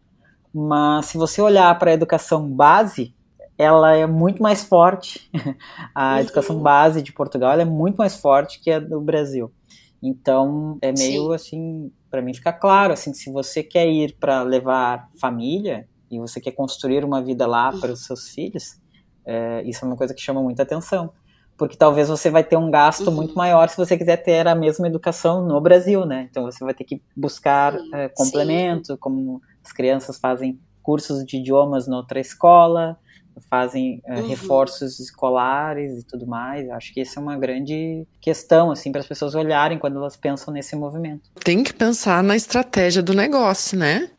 [0.54, 3.16] Mas se você olhar para a educação base,
[3.58, 5.30] ela é muito mais forte.
[5.94, 6.20] a uhum.
[6.20, 9.52] educação base de Portugal é muito mais forte que a do Brasil.
[10.02, 11.34] Então, é meio Sim.
[11.36, 16.42] assim, para mim fica claro, assim, se você quer ir para levar família e você
[16.42, 18.80] quer construir uma vida lá para os seus filhos,
[19.24, 21.12] é, isso é uma coisa que chama muita atenção.
[21.56, 23.14] Porque talvez você vai ter um gasto uhum.
[23.14, 26.28] muito maior se você quiser ter a mesma educação no Brasil, né?
[26.32, 28.98] Então você vai ter que buscar é, complemento, Sim.
[29.00, 32.98] como as crianças fazem cursos de idiomas noutra escola,
[33.50, 34.28] fazem uh, uhum.
[34.28, 36.70] reforços escolares e tudo mais.
[36.70, 40.54] Acho que essa é uma grande questão assim para as pessoas olharem quando elas pensam
[40.54, 41.30] nesse movimento.
[41.44, 44.12] Tem que pensar na estratégia do negócio, né?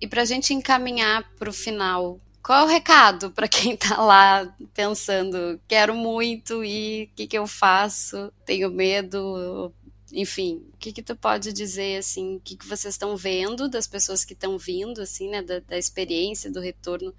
[0.00, 4.00] E para a gente encaminhar para o final, qual é o recado para quem está
[4.00, 8.32] lá pensando, quero muito e o que, que eu faço?
[8.44, 9.72] Tenho medo,
[10.12, 13.86] enfim, o que que tu pode dizer, assim, o que que vocês estão vendo das
[13.86, 17.12] pessoas que estão vindo, assim, né, da, da experiência, do retorno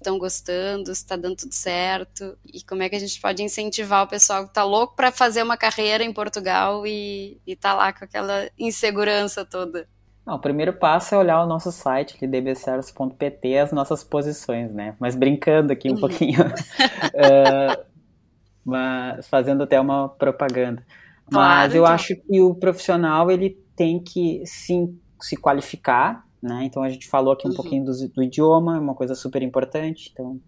[0.00, 4.04] estão gostando, se está dando tudo certo e como é que a gente pode incentivar
[4.04, 8.04] o pessoal que está louco para fazer uma carreira em Portugal e está lá com
[8.04, 9.86] aquela insegurança toda.
[10.26, 14.94] Não, o primeiro passo é olhar o nosso site, dbceros.pt, as nossas posições, né?
[14.98, 16.00] Mas brincando aqui um uhum.
[16.00, 17.84] pouquinho, uh,
[18.64, 20.84] mas fazendo até uma propaganda.
[21.30, 21.94] Claro, mas eu então.
[21.94, 26.64] acho que o profissional ele tem que sim se qualificar né?
[26.64, 27.56] Então a gente falou aqui um uhum.
[27.56, 30.10] pouquinho do, do idioma, é uma coisa super importante.
[30.12, 30.40] Então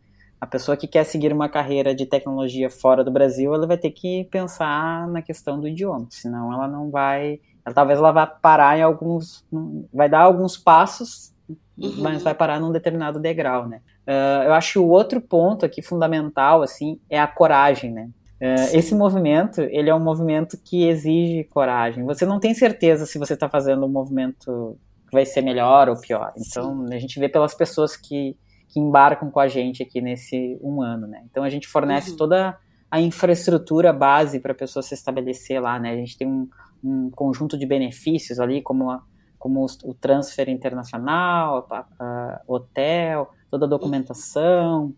[0.43, 3.93] a pessoa que quer seguir uma carreira de tecnologia fora do Brasil, ela vai ter
[3.93, 8.77] que pensar na questão do idioma, senão ela não vai, ela, talvez ela vá parar
[8.77, 9.47] em alguns,
[9.95, 11.33] vai dar alguns passos,
[11.79, 11.95] uhum.
[11.99, 13.83] mas vai parar num determinado degrau, né?
[14.05, 18.11] Uh, eu acho que o outro ponto aqui fundamental, assim, é a coragem, né?
[18.41, 22.05] Uh, esse movimento, ele é um movimento que exige coragem.
[22.05, 24.77] Você não tem certeza se você está fazendo um movimento
[25.13, 26.33] vai ser melhor ou pior.
[26.37, 26.95] Então, Sim.
[26.95, 28.37] a gente vê pelas pessoas que,
[28.69, 31.23] que embarcam com a gente aqui nesse um ano, né?
[31.31, 32.17] Então, a gente fornece uhum.
[32.17, 32.59] toda
[32.91, 35.93] a infraestrutura base para a pessoa se estabelecer lá, né?
[35.93, 36.49] A gente tem um,
[36.83, 39.03] um conjunto de benefícios ali, como, a,
[39.39, 44.95] como o transfer internacional, a, a, hotel, toda a documentação.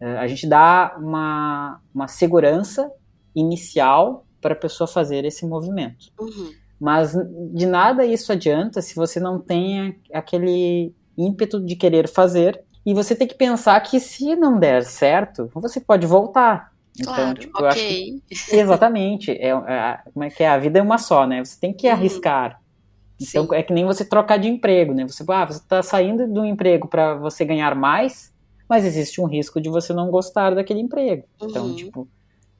[0.00, 0.18] Uhum.
[0.18, 2.90] A gente dá uma, uma segurança
[3.34, 6.12] inicial para a pessoa fazer esse movimento.
[6.20, 6.52] Uhum.
[6.80, 7.14] Mas
[7.52, 12.62] de nada isso adianta se você não tem aquele ímpeto de querer fazer.
[12.84, 16.72] E você tem que pensar que se não der certo, você pode voltar.
[16.98, 17.64] Então, claro, tipo, okay.
[17.64, 18.22] eu acho que,
[18.56, 19.30] exatamente.
[19.30, 20.48] É, é, como é que é?
[20.48, 21.44] A vida é uma só, né?
[21.44, 21.92] Você tem que uhum.
[21.94, 22.60] arriscar.
[23.20, 23.54] Então Sim.
[23.54, 25.06] é que nem você trocar de emprego, né?
[25.06, 28.32] Você, ah, você está saindo do emprego para você ganhar mais,
[28.68, 31.24] mas existe um risco de você não gostar daquele emprego.
[31.36, 31.72] Então, uhum.
[31.72, 32.08] Então, tipo,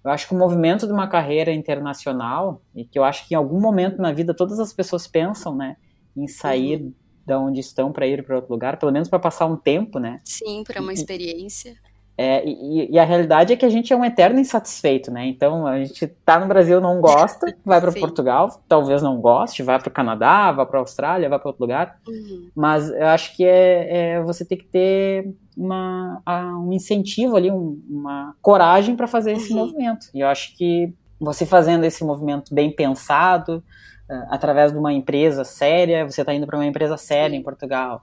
[0.05, 3.37] eu acho que o movimento de uma carreira internacional, e que eu acho que em
[3.37, 5.77] algum momento na vida todas as pessoas pensam, né,
[6.17, 6.93] em sair uhum.
[7.25, 10.21] da onde estão para ir para outro lugar, pelo menos para passar um tempo, né?
[10.25, 11.75] Sim, para uma experiência.
[12.16, 15.27] É, e, e, a realidade é que a gente é um eterno insatisfeito, né?
[15.27, 19.81] Então a gente tá no Brasil, não gosta, vai para Portugal, talvez não goste, vai
[19.81, 21.98] para o Canadá, vai para a Austrália, vai para outro lugar.
[22.07, 22.50] Uhum.
[22.55, 26.22] Mas eu acho que é, é, você tem que ter uma,
[26.64, 29.66] um incentivo ali, um, uma coragem para fazer esse uhum.
[29.66, 30.07] movimento.
[30.14, 33.62] E eu acho que você fazendo esse movimento bem pensado,
[34.09, 38.03] uh, através de uma empresa séria, você está indo para uma empresa séria em Portugal,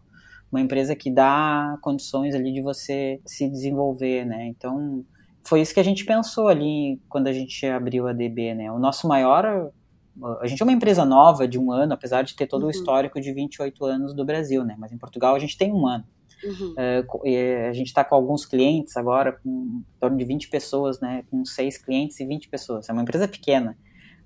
[0.51, 4.47] uma empresa que dá condições ali de você se desenvolver, né?
[4.47, 5.05] Então,
[5.43, 8.71] foi isso que a gente pensou ali quando a gente abriu a DB, né?
[8.71, 9.71] O nosso maior
[10.41, 12.67] a gente é uma empresa nova de um ano, apesar de ter todo uhum.
[12.67, 14.75] o histórico de 28 anos do Brasil, né?
[14.77, 16.03] Mas em Portugal a gente tem um ano.
[16.43, 16.73] Uhum.
[16.73, 21.23] Uh, a gente está com alguns clientes agora, com em torno de 20 pessoas, né?
[21.29, 22.89] Com seis clientes e 20 pessoas.
[22.89, 23.77] É uma empresa pequena.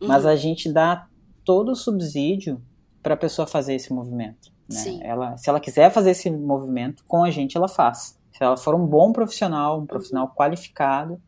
[0.02, 0.08] Uhum.
[0.08, 1.08] Mas a gente dá
[1.44, 2.62] todo o subsídio
[3.04, 4.55] para a pessoa fazer esse movimento.
[4.69, 4.99] Né?
[5.04, 8.19] Ela, se ela quiser fazer esse movimento, com a gente ela faz.
[8.32, 11.21] Se ela for um bom profissional, um profissional qualificado,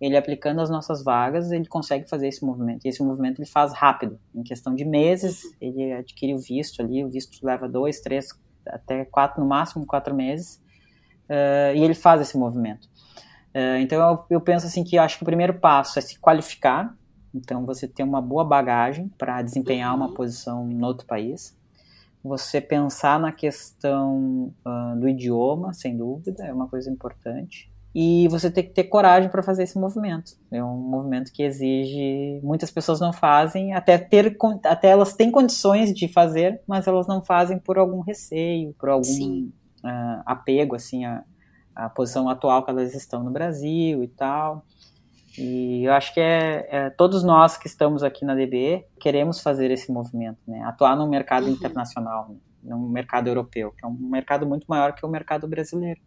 [0.00, 2.84] ele aplicando as nossas vagas, ele consegue fazer esse movimento.
[2.84, 4.18] E esse movimento ele faz rápido.
[4.34, 8.28] Em questão de meses, ele adquire o visto ali, o visto leva dois, três,
[8.66, 10.62] até quatro, no máximo quatro meses,
[11.28, 12.86] uh, e ele faz esse movimento.
[13.54, 16.18] Uh, então eu, eu, penso assim que eu acho que o primeiro passo é se
[16.18, 16.94] qualificar,
[17.34, 20.04] então você ter uma boa bagagem para desempenhar uhum.
[20.04, 21.57] uma posição em outro país.
[22.28, 28.50] Você pensar na questão uh, do idioma, sem dúvida, é uma coisa importante e você
[28.50, 30.36] tem que ter coragem para fazer esse movimento.
[30.52, 35.92] É um movimento que exige, muitas pessoas não fazem, até ter até elas têm condições
[35.92, 39.48] de fazer, mas elas não fazem por algum receio, por algum
[39.84, 41.24] uh, apego assim à,
[41.74, 44.64] à posição atual que elas estão no Brasil e tal.
[45.38, 49.70] E eu acho que é, é, todos nós que estamos aqui na DB queremos fazer
[49.70, 50.62] esse movimento, né?
[50.64, 51.52] Atuar no mercado uhum.
[51.52, 56.00] internacional, no mercado europeu, que é um mercado muito maior que o mercado brasileiro.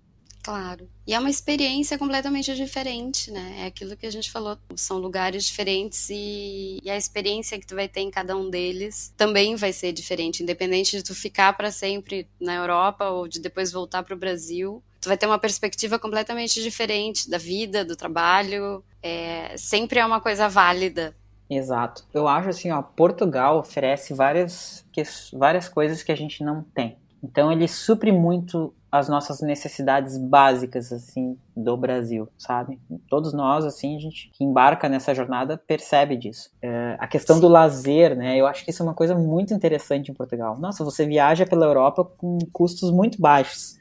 [0.43, 0.89] Claro.
[1.05, 3.57] E é uma experiência completamente diferente, né?
[3.59, 7.75] É aquilo que a gente falou, são lugares diferentes e, e, a experiência que tu
[7.75, 11.71] vai ter em cada um deles também vai ser diferente, independente de tu ficar para
[11.71, 14.83] sempre na Europa ou de depois voltar para o Brasil.
[14.99, 18.83] Tu vai ter uma perspectiva completamente diferente da vida, do trabalho.
[19.03, 21.15] É, sempre é uma coisa válida.
[21.49, 22.05] Exato.
[22.13, 26.97] Eu acho assim, ó, Portugal oferece várias, que, várias coisas que a gente não tem.
[27.21, 32.79] Então ele supre muito as nossas necessidades básicas assim do Brasil, sabe?
[33.07, 36.49] Todos nós assim, a gente que embarca nessa jornada percebe disso.
[36.61, 37.41] É, a questão Sim.
[37.41, 38.37] do lazer, né?
[38.37, 40.57] Eu acho que isso é uma coisa muito interessante em Portugal.
[40.59, 43.77] Nossa, você viaja pela Europa com custos muito baixos.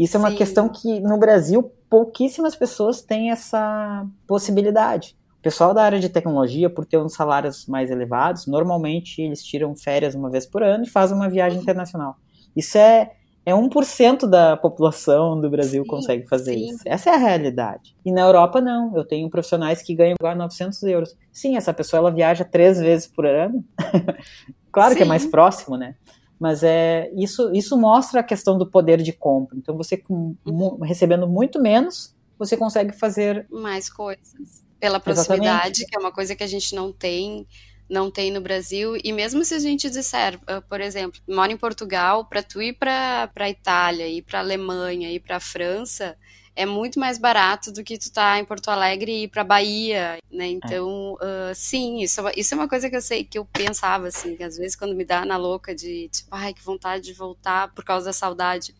[0.00, 0.36] Isso é uma Sim.
[0.36, 5.14] questão que no Brasil pouquíssimas pessoas têm essa possibilidade.
[5.38, 9.76] O pessoal da área de tecnologia, por ter uns salários mais elevados, normalmente eles tiram
[9.76, 12.16] férias uma vez por ano e fazem uma viagem internacional.
[12.56, 13.10] Isso é
[13.44, 16.70] é 1% da população do Brasil sim, consegue fazer sim.
[16.70, 16.82] isso.
[16.84, 17.96] Essa é a realidade.
[18.04, 18.94] E na Europa, não.
[18.96, 21.16] Eu tenho profissionais que ganham agora 900 euros.
[21.32, 23.64] Sim, essa pessoa ela viaja três vezes por ano.
[24.70, 24.98] claro sim.
[24.98, 25.94] que é mais próximo, né?
[26.40, 29.58] Mas é isso, isso mostra a questão do poder de compra.
[29.58, 30.78] Então, você com, uhum.
[30.78, 34.64] recebendo muito menos, você consegue fazer mais coisas.
[34.80, 35.86] Pela proximidade, Exatamente.
[35.86, 37.46] que é uma coisa que a gente não tem
[37.90, 38.96] não tem no Brasil.
[39.02, 42.72] E mesmo se a gente disser, uh, por exemplo, mora em Portugal, para tu ir
[42.74, 46.16] para a Itália, ir para a Alemanha, ir para a França,
[46.60, 50.18] é muito mais barato do que tu tá em Porto Alegre e ir para Bahia,
[50.30, 50.46] né?
[50.46, 54.08] Então, uh, sim, isso, é isso é uma coisa que eu sei que eu pensava
[54.08, 57.14] assim, que às vezes quando me dá na louca de tipo, ai, que vontade de
[57.14, 58.74] voltar por causa da saudade.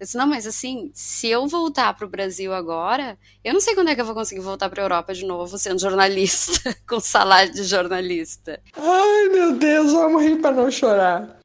[0.00, 3.76] Eu disse, não, mas assim, se eu voltar para o Brasil agora, eu não sei
[3.76, 6.98] quando é que eu vou conseguir voltar para a Europa de novo sendo jornalista, com
[6.98, 8.60] salário de jornalista.
[8.76, 11.38] Ai, meu Deus, vamos rir para não chorar.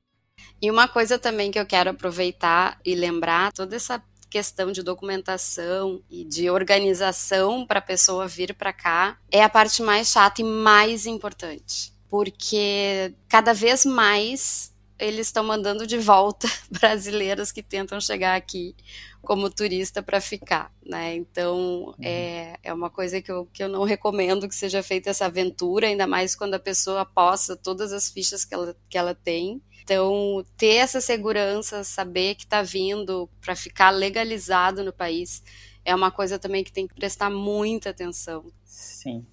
[0.60, 4.02] E uma coisa também que eu quero aproveitar e lembrar, toda essa
[4.36, 9.82] questão de documentação e de organização para a pessoa vir para cá é a parte
[9.82, 11.94] mais chata e mais importante.
[12.10, 18.76] Porque cada vez mais eles estão mandando de volta brasileiros que tentam chegar aqui
[19.22, 21.16] como turista para ficar, né?
[21.16, 21.96] Então uhum.
[22.02, 25.88] é, é uma coisa que eu, que eu não recomendo que seja feita essa aventura,
[25.88, 29.62] ainda mais quando a pessoa posta todas as fichas que ela, que ela tem.
[29.86, 35.44] Então, ter essa segurança, saber que está vindo para ficar legalizado no país,
[35.86, 38.44] é uma coisa também que tem que prestar muita atenção.
[38.64, 39.24] Sim.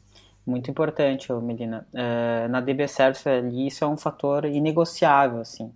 [0.44, 1.88] Muito importante, Melina.
[1.94, 5.72] Uh, na DB Service ali, isso é um fator inegociável, assim.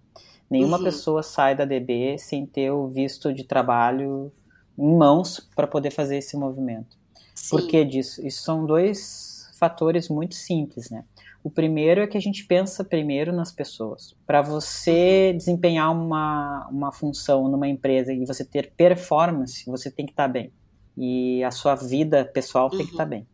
[0.50, 0.84] Nenhuma uhum.
[0.84, 4.30] pessoa sai da DB sem ter o visto de trabalho
[4.76, 6.98] em mãos para poder fazer esse movimento.
[7.34, 7.48] Sim.
[7.48, 8.26] Por que disso?
[8.26, 11.02] Isso são dois fatores muito simples, né?
[11.46, 14.16] O primeiro é que a gente pensa primeiro nas pessoas.
[14.26, 15.36] Para você uhum.
[15.36, 20.28] desempenhar uma, uma função numa empresa e você ter performance, você tem que estar tá
[20.28, 20.52] bem.
[20.96, 23.10] E a sua vida pessoal tem que estar tá uhum.
[23.10, 23.26] bem.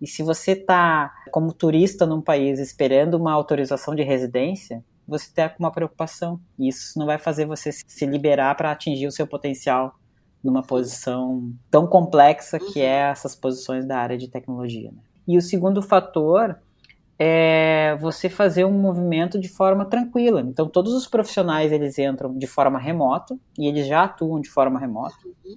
[0.00, 5.48] E se você está como turista num país esperando uma autorização de residência, você está
[5.48, 6.40] com uma preocupação.
[6.58, 9.94] E isso não vai fazer você se liberar para atingir o seu potencial
[10.42, 14.90] numa posição tão complexa que é essas posições da área de tecnologia.
[14.90, 14.98] Né?
[15.28, 16.58] E o segundo fator
[17.22, 20.40] é você fazer um movimento de forma tranquila.
[20.40, 24.80] Então, todos os profissionais eles entram de forma remota e eles já atuam de forma
[24.80, 25.14] remota.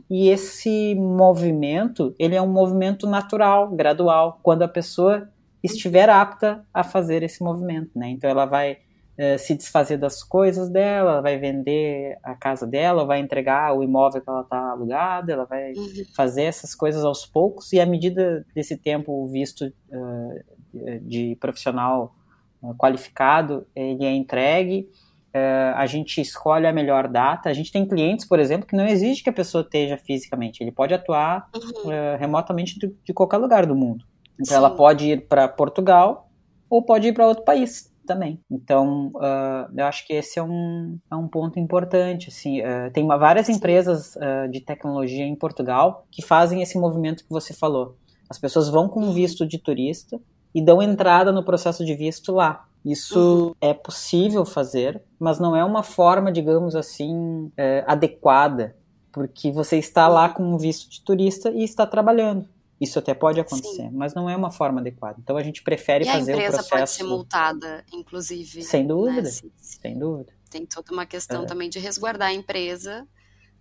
[0.10, 5.30] E esse movimento, ele é um movimento natural, gradual, quando a pessoa
[5.64, 8.10] estiver apta a fazer esse movimento, né?
[8.10, 8.80] Então, ela vai
[9.18, 13.84] eh, se desfazer das coisas dela, ela vai vender a casa dela, vai entregar o
[13.84, 16.04] imóvel que ela está alugada, ela vai Uhum.
[16.16, 20.53] fazer essas coisas aos poucos e à medida desse tempo o visto uh,
[21.02, 22.16] de profissional
[22.62, 24.90] uh, qualificado ele é entregue
[25.36, 28.88] uh, a gente escolhe a melhor data a gente tem clientes por exemplo que não
[28.88, 32.18] exige que a pessoa esteja fisicamente ele pode atuar Uhum.
[32.18, 34.06] remotamente de, qualquer lugar do mundo
[34.36, 34.56] então Sim.
[34.56, 36.30] ela pode ir para Portugal
[36.70, 38.40] ou pode ir para outro país também.
[38.50, 42.30] Então, uh, eu acho que esse é um, é um ponto importante.
[42.30, 47.24] Assim, uh, tem uma, várias empresas uh, de tecnologia em Portugal que fazem esse movimento
[47.24, 47.98] que você falou.
[48.30, 50.20] As pessoas vão com um visto de turista
[50.54, 52.68] e dão entrada no processo de visto lá.
[52.86, 53.56] Isso Uhum.
[53.62, 58.76] é possível fazer, mas não é uma forma, digamos assim, eh, adequada,
[59.12, 62.48] porque você está lá com um visto de turista e está trabalhando.
[62.82, 63.92] Isso até pode acontecer, Sim.
[63.94, 65.16] mas não é uma forma adequada.
[65.24, 66.78] Então a gente prefere E a fazer o empresa processo.
[66.78, 68.62] pode ser multada, inclusive.
[68.64, 69.30] Sem dúvida, né?
[69.30, 70.34] Se- se- sem dúvida.
[70.50, 71.46] Tem toda uma questão É.
[71.46, 73.08] também de resguardar a empresa.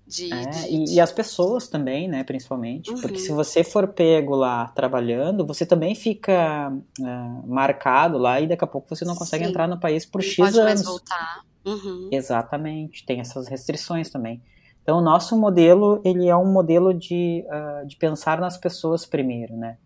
[0.07, 3.01] De, É, de- e, de- e as pessoas também, né, principalmente, Uhum.
[3.01, 8.65] porque se você for pego lá trabalhando, você também fica é, marcado lá e daqui
[8.65, 9.51] a pouco você não consegue Sim.
[9.51, 10.87] entrar no país por não X pode mais anos.
[10.87, 11.43] voltar.
[11.65, 12.09] Uhum.
[12.11, 14.43] Exatamente, tem essas restrições também.
[14.83, 19.57] Então, o nosso modelo, ele é um modelo de, uh, de pensar nas pessoas primeiro,
[19.57, 19.79] né?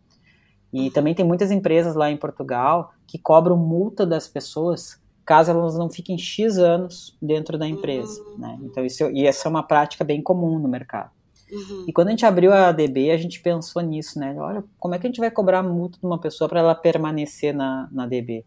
[0.73, 0.91] E Uhum.
[0.91, 5.91] também tem muitas empresas lá em Portugal que cobram multa das pessoas caso elas não
[5.91, 8.39] fiquem X anos dentro da empresa, Uhum.
[8.39, 8.59] né?
[8.63, 11.11] Então, isso, e essa é uma prática bem comum no mercado.
[11.51, 11.85] Uhum.
[11.87, 14.35] E quando a gente abriu a ADB, a gente pensou nisso, né?
[14.39, 17.53] Olha, como é que a gente vai cobrar multa de uma pessoa para ela permanecer
[17.55, 18.45] na, na ADB?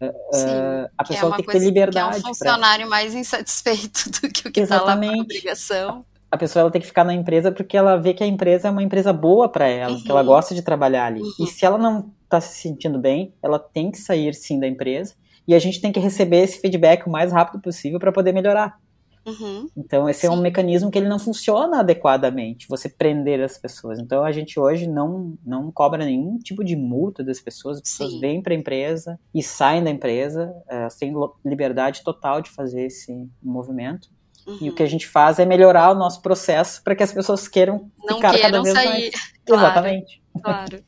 [0.00, 2.08] Sim, Uh, a é pessoa uma tem que ter liberdade.
[2.12, 5.20] Que é um funcionário mais insatisfeito do que o que está lá Exatamente.
[5.20, 6.06] obrigação.
[6.32, 8.70] a pessoa ela tem que ficar na empresa porque ela vê que a empresa é
[8.70, 10.26] uma empresa boa para ela, que ela Uhum.
[10.28, 11.20] gosta de trabalhar ali.
[11.20, 11.32] Uhum.
[11.40, 15.14] E se ela não está se sentindo bem, ela tem que sair sim da empresa
[15.50, 18.78] e a gente tem que receber esse feedback o mais rápido possível para poder melhorar.
[19.26, 19.68] Uhum.
[19.76, 20.42] Então esse é um Sim.
[20.42, 23.98] mecanismo que ele não funciona adequadamente, você prender as pessoas.
[23.98, 28.12] Então a gente hoje não não cobra nenhum tipo de multa das pessoas, as pessoas
[28.12, 28.20] Sim.
[28.20, 31.12] vêm para a empresa e saem da empresa, elas têm
[31.44, 34.08] liberdade total de fazer esse movimento.
[34.46, 34.68] E Uhum.
[34.70, 37.90] o que a gente faz é melhorar o nosso processo para que as pessoas queiram
[38.02, 38.88] Não ficar cada queiram vez sair.
[38.88, 39.10] mais.
[39.44, 39.64] Claro.
[39.66, 40.22] Exatamente.
[40.42, 40.84] Claro.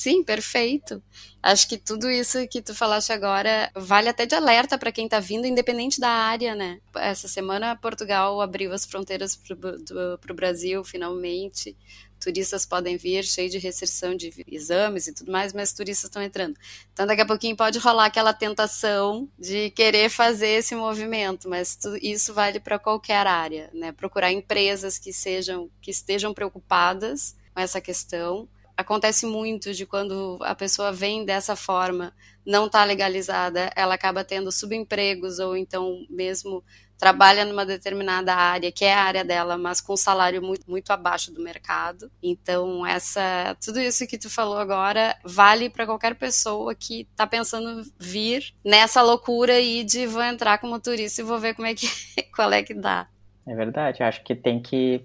[0.00, 1.02] Sim, perfeito.
[1.42, 5.18] Acho que tudo isso que tu falaste agora vale até de alerta para quem está
[5.18, 6.80] vindo, independente da área, né?
[6.94, 11.76] Essa semana Portugal abriu as fronteiras para o Brasil, finalmente.
[12.20, 16.56] Turistas podem vir, cheio de restrição de exames e tudo mais, mas turistas estão entrando.
[16.92, 21.96] Então, daqui a pouquinho pode rolar aquela tentação de querer fazer esse movimento, mas tu-
[22.00, 23.90] isso vale para qualquer área, né?
[23.90, 28.48] Procurar empresas que sejam, que estejam preocupadas com essa questão
[28.78, 32.14] acontece muito de quando a pessoa vem dessa forma,
[32.46, 36.62] não está legalizada, ela acaba tendo subempregos ou então mesmo
[36.96, 41.32] trabalha numa determinada área, que é a área dela, mas com salário muito, muito abaixo
[41.32, 42.08] do mercado.
[42.22, 47.82] Então, essa tudo isso que tu falou agora vale para qualquer pessoa que está pensando
[47.98, 51.88] vir nessa loucura aí de vou entrar como turista e vou ver como é que
[52.34, 53.08] qual é que dá.
[53.48, 54.02] É verdade.
[54.02, 55.02] Acho que tem que.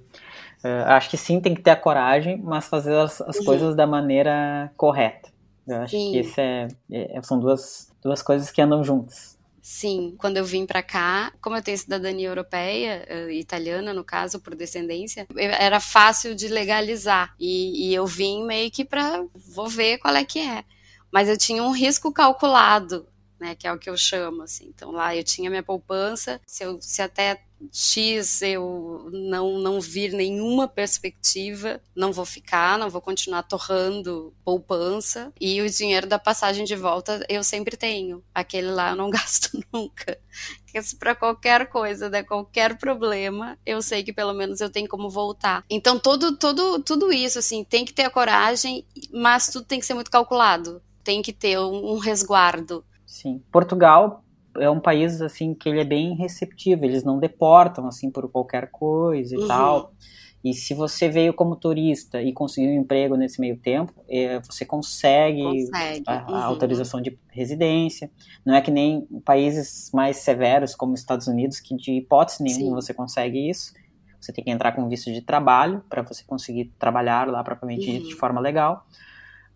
[0.64, 3.46] uh, acho que sim, tem que ter a coragem, mas fazer as, as Uhum.
[3.46, 5.30] coisas da maneira correta.
[5.68, 6.12] Eu acho Sim.
[6.12, 9.38] que esse é, é- são duas, duas coisas que andam juntas.
[9.62, 14.42] Sim, quando eu vim para cá, como eu tenho cidadania europeia, eh, italiana no caso,
[14.42, 17.34] por descendência, era fácil de legalizar.
[17.40, 19.24] E, e eu vim meio que para
[19.56, 20.66] vou ver qual é que é.
[21.10, 23.08] Mas eu tinha um risco calculado,
[23.44, 24.72] né, que é o que eu chamo assim.
[24.74, 30.14] Então lá eu tinha minha poupança, se, eu, se até X eu não, não vir
[30.14, 35.32] nenhuma perspectiva, não vou ficar, não vou continuar torrando poupança.
[35.40, 38.24] E o dinheiro da passagem de volta eu sempre tenho.
[38.34, 40.18] Aquele lá eu não gasto nunca.
[40.64, 45.10] Porque para qualquer coisa, der qualquer problema, eu sei que pelo menos eu tenho como
[45.10, 45.64] voltar.
[45.70, 49.86] Então todo, todo, tudo isso, assim, tem que ter a coragem, mas tudo tem que
[49.86, 50.82] ser muito calculado.
[51.04, 52.84] Tem que ter um, um resguardo.
[53.14, 53.44] Sim.
[53.52, 54.24] Portugal
[54.58, 58.72] é um país assim que ele é bem receptivo, eles não deportam assim por qualquer
[58.72, 59.48] coisa e Uhum.
[59.48, 59.94] tal.
[60.44, 64.66] E se você veio como turista e conseguiu um emprego nesse meio tempo, eh, você
[64.66, 66.04] consegue, Consegue.
[66.08, 66.44] a, a Uhum.
[66.46, 68.10] autorização de residência.
[68.44, 72.66] Não é que nem países mais severos como os Estados Unidos, que de hipótese nenhuma
[72.66, 72.74] Sim.
[72.74, 73.74] você consegue isso.
[74.20, 78.04] Você tem que entrar com visto de trabalho para você conseguir trabalhar lá propriamente Uhum.
[78.04, 78.86] de forma legal.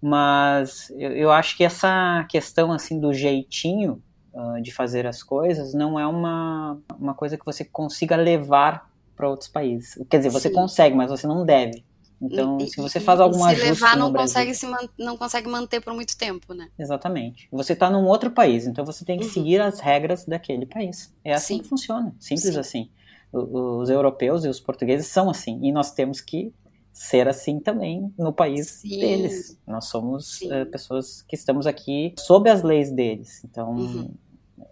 [0.01, 4.01] Mas eu, eu acho que essa questão assim do jeitinho
[4.33, 9.27] uh, de fazer as coisas não é uma, uma coisa que você consiga levar para
[9.27, 9.99] outros países.
[10.09, 10.55] Quer dizer, você Sim.
[10.55, 11.83] consegue, mas você não deve.
[12.21, 14.67] Então, e, se você faz algum se ajuste levar, não Brasil, consegue se
[14.97, 16.67] não consegue manter por muito tempo, né?
[16.77, 17.47] Exatamente.
[17.51, 19.31] Você está num outro país, então você tem que uhum.
[19.31, 21.13] seguir as regras daquele país.
[21.23, 21.61] É assim Sim.
[21.61, 22.59] que funciona, simples Sim.
[22.59, 22.89] assim.
[23.31, 26.51] Os europeus e os portugueses são assim, e nós temos que
[26.97, 28.99] ser assim também no país Sim.
[28.99, 29.55] deles.
[29.67, 33.43] Nós somos uh, pessoas que estamos aqui sob as leis deles.
[33.45, 34.09] Então, uhum.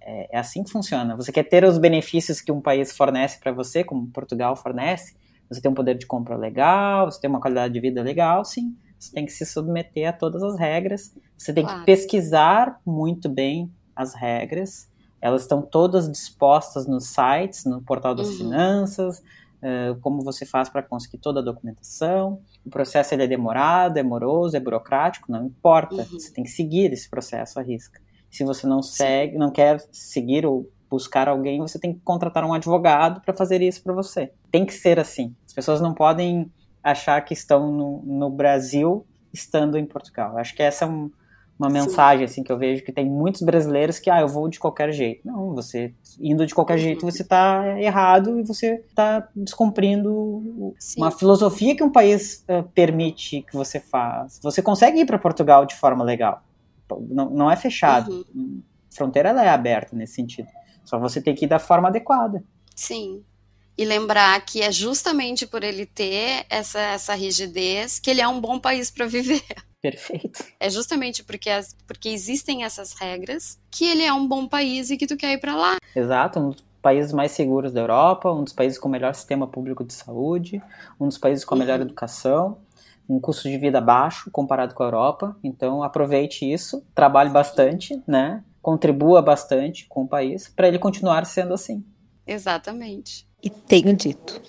[0.02, 1.16] é, é, assim que funciona.
[1.16, 5.16] Você quer ter os benefícios que um país fornece para você, como Portugal fornece,
[5.48, 8.76] você tem um poder de compra legal, você tem uma qualidade de vida legal, sim.
[8.98, 11.14] Você tem que se submeter a todas as regras.
[11.38, 11.82] Você tem claro.
[11.82, 14.90] que pesquisar muito bem as regras.
[15.22, 18.38] Elas estão todas dispostas nos sites, no portal das uhum.
[18.38, 19.22] finanças,
[19.66, 22.40] uh, como você faz para conseguir toda a documentação.
[22.64, 25.96] O processo ele é demorado, é moroso, é burocrático, não importa.
[25.96, 26.20] Uhum.
[26.20, 28.00] Você tem que seguir esse processo à risca.
[28.30, 32.54] Se você não segue, não quer seguir ou buscar alguém, você tem que contratar um
[32.54, 34.32] advogado para fazer isso para você.
[34.52, 35.36] Tem que ser assim.
[35.46, 36.52] As pessoas não podem
[36.84, 40.38] achar que estão no, no Brasil estando em Portugal.
[40.38, 41.12] Acho que essa é um,
[41.58, 44.60] uma mensagem assim que eu vejo que tem muitos brasileiros que ah, eu vou de
[44.60, 45.26] qualquer jeito.
[45.26, 51.02] Não, você indo de qualquer jeito você está errado e você está descumprindo Sim.
[51.02, 54.40] uma filosofia que um país uh, permite que você faça.
[54.44, 56.44] Você consegue ir para Portugal de forma legal.
[57.10, 58.26] Não, não é fechado.
[58.36, 58.62] Uhum.
[58.92, 60.50] A fronteira ela é aberta nesse sentido.
[60.84, 62.44] Só você tem que ir da forma adequada.
[62.76, 63.24] Sim.
[63.78, 68.40] E lembrar que é justamente por ele ter essa, essa rigidez que ele é um
[68.40, 69.44] bom país para viver.
[69.92, 70.44] Perfeito.
[70.60, 74.98] É justamente porque, as, porque existem essas regras que ele é um bom país e
[74.98, 75.78] que tu quer ir para lá.
[75.96, 79.48] Exato, um dos países mais seguros da Europa, um dos países com o melhor sistema
[79.48, 80.62] público de saúde,
[81.00, 81.86] um dos países com a melhor uhum.
[81.86, 82.58] educação,
[83.08, 85.38] um custo de vida baixo comparado com a Europa.
[85.44, 88.44] Então aproveite isso, trabalhe bastante, né?
[88.66, 91.86] contribua bastante com o país para ele continuar sendo assim.
[92.26, 93.28] Exatamente.
[93.44, 94.42] E tenho dito.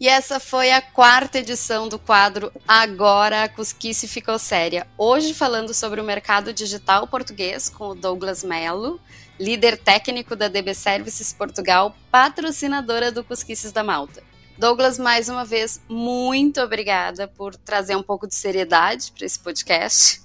[0.00, 4.86] E essa foi a quarta edição do quadro Agora a Cusquice Ficou Séria.
[4.96, 9.00] Hoje falando sobre o mercado digital português com o Douglas Mello,
[9.40, 14.22] líder técnico da DB Services Portugal, patrocinadora do Cusquices da Malta.
[14.56, 20.20] Douglas, mais uma vez, muito obrigada por trazer um pouco de seriedade para esse podcast.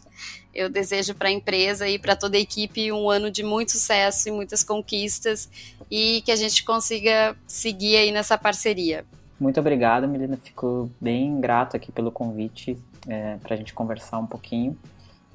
[0.53, 4.29] Eu desejo para a empresa e para toda a equipe um ano de muito sucesso
[4.29, 5.49] e muitas conquistas
[5.89, 9.03] e que a gente consiga seguir aí nessa parceria.
[9.43, 10.37] Muito obrigado, Melina.
[10.41, 14.77] Fico bem grato aqui pelo convite é, para a gente conversar um pouquinho.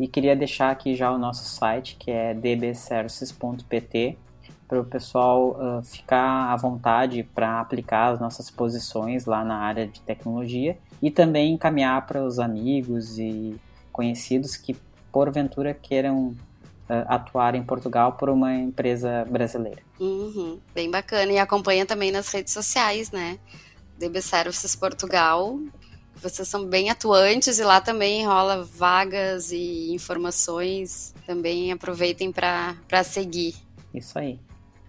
[0.00, 4.16] E queria deixar aqui já o nosso site, que é dbservices.pt,
[4.66, 9.86] para o pessoal uh, ficar à vontade para aplicar as nossas posições lá na área
[9.86, 13.60] de tecnologia e também encaminhar para os amigos e
[13.92, 14.74] conhecidos que
[15.12, 16.36] porventura queiram uh,
[17.08, 19.82] atuar em Portugal por uma empresa brasileira.
[20.00, 21.30] Uhum, bem bacana.
[21.30, 23.38] E acompanha também nas redes sociais, né?
[23.98, 25.58] DB Services Portugal.
[26.14, 31.14] Vocês são bem atuantes e lá também rola vagas e informações.
[31.26, 33.54] Também aproveitem para seguir.
[33.94, 34.38] Isso aí.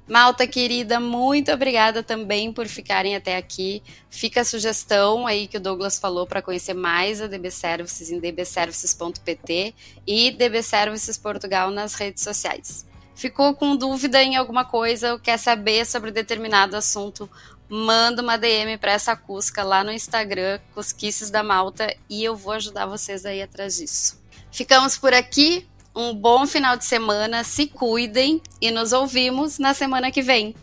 [0.09, 3.83] Malta querida, muito obrigada também por ficarem até aqui.
[4.09, 8.19] Fica a sugestão aí que o Douglas falou para conhecer mais a DB Services em
[8.19, 9.75] dbservices.pt
[10.07, 12.87] e DB Services Portugal nas redes sociais.
[13.13, 17.29] Ficou com dúvida em alguma coisa ou quer saber sobre determinado assunto?
[17.69, 22.53] Manda uma DM para essa Cusca lá no Instagram, Cusquices da Malta, e eu vou
[22.53, 24.19] ajudar vocês aí atrás disso.
[24.51, 30.11] Ficamos por aqui um bom final de semana, se cuidem e nos ouvimos na semana
[30.11, 30.55] que vem.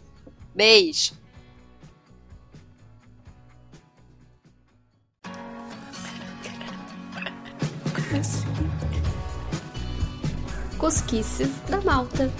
[0.52, 1.14] Beijo!
[10.78, 12.30] Cosquices da Malta.